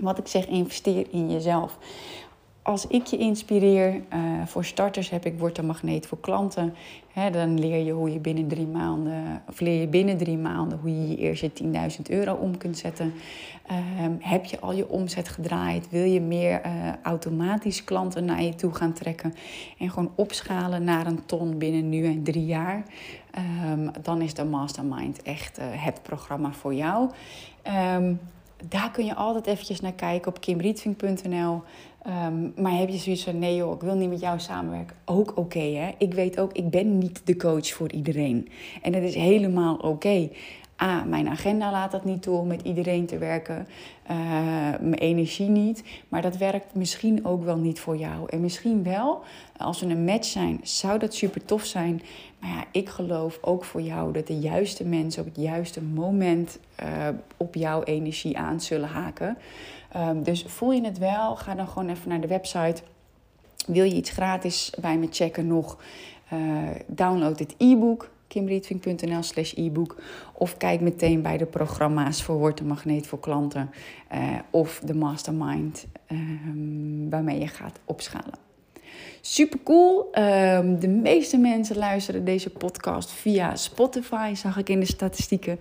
Wat 0.01 0.19
ik 0.19 0.27
zeg, 0.27 0.47
investeer 0.47 1.07
in 1.11 1.31
jezelf 1.31 1.79
als 2.63 2.87
ik 2.87 3.07
je 3.07 3.17
inspireer, 3.17 3.95
uh, 3.95 4.47
voor 4.47 4.65
starters 4.65 5.11
heb 5.11 5.25
ik 5.25 5.39
Word 5.39 5.59
een 5.59 5.67
Magneet 5.67 6.07
voor 6.07 6.21
klanten. 6.21 6.75
Dan 7.33 7.59
leer 7.59 7.85
je 7.85 7.93
hoe 7.93 8.13
je 8.13 8.19
binnen 8.19 8.49
drie 8.49 8.67
maanden, 8.67 9.43
of 9.49 9.61
leer 9.61 9.81
je 9.81 9.87
binnen 9.87 10.17
drie 10.17 10.39
maanden 10.39 10.79
hoe 10.79 10.91
je 10.91 11.09
je 11.09 11.17
eerste 11.17 11.51
10.000 11.63 11.69
euro 12.09 12.35
om 12.35 12.59
kunt 12.59 12.79
zetten. 12.79 13.13
Uh, 13.71 13.77
heb 14.19 14.45
je 14.45 14.61
al 14.61 14.73
je 14.73 14.89
omzet 14.89 15.29
gedraaid? 15.29 15.91
Wil 15.91 16.05
je 16.05 16.21
meer 16.21 16.67
uh, 16.67 16.73
automatisch 17.03 17.85
klanten 17.85 18.25
naar 18.25 18.43
je 18.43 18.55
toe 18.55 18.75
gaan 18.75 18.93
trekken? 18.93 19.35
En 19.79 19.91
gewoon 19.91 20.13
opschalen 20.15 20.85
naar 20.85 21.07
een 21.07 21.27
ton 21.27 21.59
binnen 21.59 21.89
nu 21.89 22.07
en 22.07 22.23
drie 22.23 22.47
jaar. 22.47 22.83
Um, 23.71 23.91
dan 24.03 24.23
is 24.23 24.35
de 24.35 24.45
Mastermind 24.45 25.23
echt 25.23 25.59
uh, 25.59 25.65
het 25.69 26.03
programma 26.03 26.53
voor 26.53 26.75
jou. 26.75 27.11
Um, 27.97 28.21
daar 28.69 28.91
kun 28.91 29.05
je 29.05 29.15
altijd 29.15 29.47
eventjes 29.47 29.81
naar 29.81 29.93
kijken 29.93 30.29
op 30.29 30.41
kimrietving.nl. 30.41 31.63
Um, 32.07 32.53
maar 32.57 32.79
heb 32.79 32.89
je 32.89 32.97
zoiets 32.97 33.25
van, 33.25 33.39
nee 33.39 33.57
joh, 33.57 33.75
ik 33.75 33.81
wil 33.81 33.95
niet 33.95 34.09
met 34.09 34.21
jou 34.21 34.41
samenwerken. 34.41 34.97
Ook 35.05 35.37
oké, 35.37 35.59
hè. 35.59 35.91
Ik 35.99 36.15
weet 36.15 36.41
ook, 36.41 36.53
ik 36.53 36.71
ben 36.71 36.99
niet 36.99 37.21
de 37.25 37.37
coach 37.37 37.69
voor 37.69 37.93
iedereen. 37.93 38.49
En 38.83 38.93
dat 38.93 39.03
is 39.03 39.15
helemaal 39.15 39.77
oké. 39.77 40.29
A, 40.83 41.05
mijn 41.05 41.29
agenda 41.29 41.71
laat 41.71 41.91
dat 41.91 42.05
niet 42.05 42.23
toe 42.23 42.39
om 42.39 42.47
met 42.47 42.63
iedereen 42.63 43.07
te 43.07 43.19
werken. 43.19 43.67
Uh, 44.11 44.17
mijn 44.81 44.95
energie 44.95 45.49
niet. 45.49 45.85
Maar 46.09 46.23
dat 46.23 46.37
werkt 46.37 46.75
misschien 46.75 47.27
ook 47.27 47.45
wel 47.45 47.57
niet 47.57 47.81
voor 47.81 47.97
jou. 47.97 48.29
En 48.29 48.41
misschien 48.41 48.83
wel, 48.83 49.23
als 49.57 49.81
we 49.81 49.87
een 49.87 50.05
match 50.05 50.27
zijn, 50.27 50.61
zou 50.63 50.99
dat 50.99 51.15
super 51.15 51.45
tof 51.45 51.65
zijn. 51.65 52.03
Maar 52.39 52.51
ja, 52.51 52.65
ik 52.73 52.89
geloof 52.89 53.39
ook 53.41 53.65
voor 53.65 53.81
jou 53.81 54.13
dat 54.13 54.27
de 54.27 54.39
juiste 54.39 54.85
mensen 54.85 55.23
op 55.23 55.29
het 55.29 55.45
juiste 55.45 55.83
moment 55.83 56.59
uh, 56.83 57.09
op 57.37 57.55
jouw 57.55 57.83
energie 57.83 58.39
aan 58.39 58.61
zullen 58.61 58.89
haken. 58.89 59.37
Um, 59.97 60.23
dus 60.23 60.45
voel 60.47 60.73
je 60.73 60.85
het 60.85 60.99
wel, 60.99 61.37
ga 61.37 61.55
dan 61.55 61.69
gewoon 61.69 61.89
even 61.89 62.09
naar 62.09 62.21
de 62.21 62.27
website. 62.27 62.83
Wil 63.67 63.85
je 63.85 63.95
iets 63.95 64.11
gratis 64.11 64.73
bij 64.81 64.99
me 64.99 65.07
checken 65.11 65.47
nog? 65.47 65.79
Uh, 66.33 66.39
download 66.87 67.39
het 67.39 67.55
e-book 67.59 68.11
kimrietvink.nl 68.31 69.23
slash 69.23 69.53
e-book. 69.57 69.97
Of 70.33 70.57
kijk 70.57 70.81
meteen 70.81 71.23
bij 71.23 71.37
de 71.37 71.47
programma's 71.47 72.23
voor 72.23 72.39
Word 72.39 72.61
een 72.61 72.67
Magneet 72.67 73.07
voor 73.07 73.21
klanten. 73.21 73.71
Uh, 74.15 74.39
of 74.51 74.81
de 74.85 74.95
Mastermind 74.95 75.87
uh, 76.09 76.19
waarmee 77.11 77.39
je 77.39 77.47
gaat 77.47 77.79
opschalen. 77.85 78.49
Super 79.21 79.59
cool. 79.63 80.09
Um, 80.19 80.81
de 80.81 80.89
meeste 80.89 81.39
mensen 81.39 81.77
luisteren 81.77 82.25
deze 82.25 82.51
podcast 82.51 83.11
via 83.11 83.57
Spotify, 83.57 84.33
zag 84.35 84.57
ik 84.57 84.69
in 84.69 84.81
de 84.81 84.87
statistieken. 84.87 85.59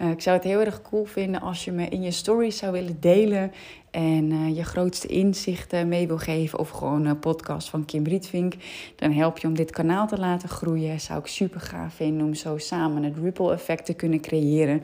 Uh, 0.00 0.10
ik 0.10 0.20
zou 0.20 0.36
het 0.36 0.44
heel 0.44 0.60
erg 0.60 0.82
cool 0.82 1.04
vinden 1.04 1.40
als 1.40 1.64
je 1.64 1.72
me 1.72 1.88
in 1.88 2.02
je 2.02 2.10
stories 2.10 2.56
zou 2.56 2.72
willen 2.72 2.96
delen 3.00 3.52
en 3.92 4.30
uh, 4.30 4.56
je 4.56 4.64
grootste 4.64 5.06
inzichten 5.06 5.88
mee 5.88 6.06
wil 6.06 6.18
geven 6.18 6.58
of 6.58 6.70
gewoon 6.70 7.04
een 7.04 7.18
podcast 7.18 7.68
van 7.68 7.84
Kim 7.84 8.04
Rietvink, 8.04 8.54
dan 8.96 9.12
help 9.12 9.38
je 9.38 9.46
om 9.46 9.54
dit 9.54 9.70
kanaal 9.70 10.06
te 10.06 10.18
laten 10.18 10.48
groeien. 10.48 11.00
Zou 11.00 11.18
ik 11.18 11.26
super 11.26 11.60
gaaf 11.60 11.94
vinden 11.94 12.26
om 12.26 12.34
zo 12.34 12.58
samen 12.58 13.02
het 13.02 13.16
ripple 13.16 13.52
effect 13.52 13.84
te 13.84 13.94
kunnen 13.94 14.20
creëren. 14.20 14.82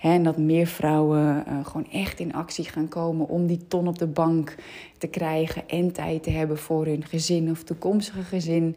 en 0.00 0.22
dat 0.22 0.36
meer 0.36 0.66
vrouwen 0.66 1.44
uh, 1.48 1.66
gewoon 1.66 1.90
echt 1.90 2.20
in 2.20 2.34
actie 2.34 2.64
gaan 2.64 2.88
komen 2.88 3.28
om 3.28 3.46
die 3.46 3.66
ton 3.68 3.88
op 3.88 3.98
de 3.98 4.06
bank 4.06 4.54
te 4.98 5.06
krijgen 5.06 5.68
en 5.68 5.92
tijd 5.92 6.22
te 6.22 6.30
hebben 6.30 6.58
voor 6.58 6.86
hun 6.86 7.04
gezin 7.04 7.50
of 7.50 7.62
toekomstige 7.62 8.22
gezin. 8.22 8.76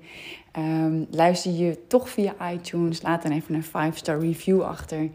Um, 0.57 1.07
luister 1.11 1.51
je 1.51 1.79
toch 1.87 2.09
via 2.09 2.51
iTunes, 2.51 3.01
laat 3.01 3.23
dan 3.23 3.31
even 3.31 3.55
een 3.55 3.93
5-star 3.93 4.19
review 4.19 4.61
achter. 4.61 5.09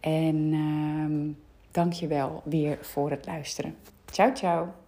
En 0.00 0.36
um, 0.52 1.36
dank 1.70 1.92
je 1.92 2.06
wel 2.06 2.42
weer 2.44 2.78
voor 2.80 3.10
het 3.10 3.26
luisteren. 3.26 3.95
Ciao, 4.16 4.32
ciao. 4.32 4.85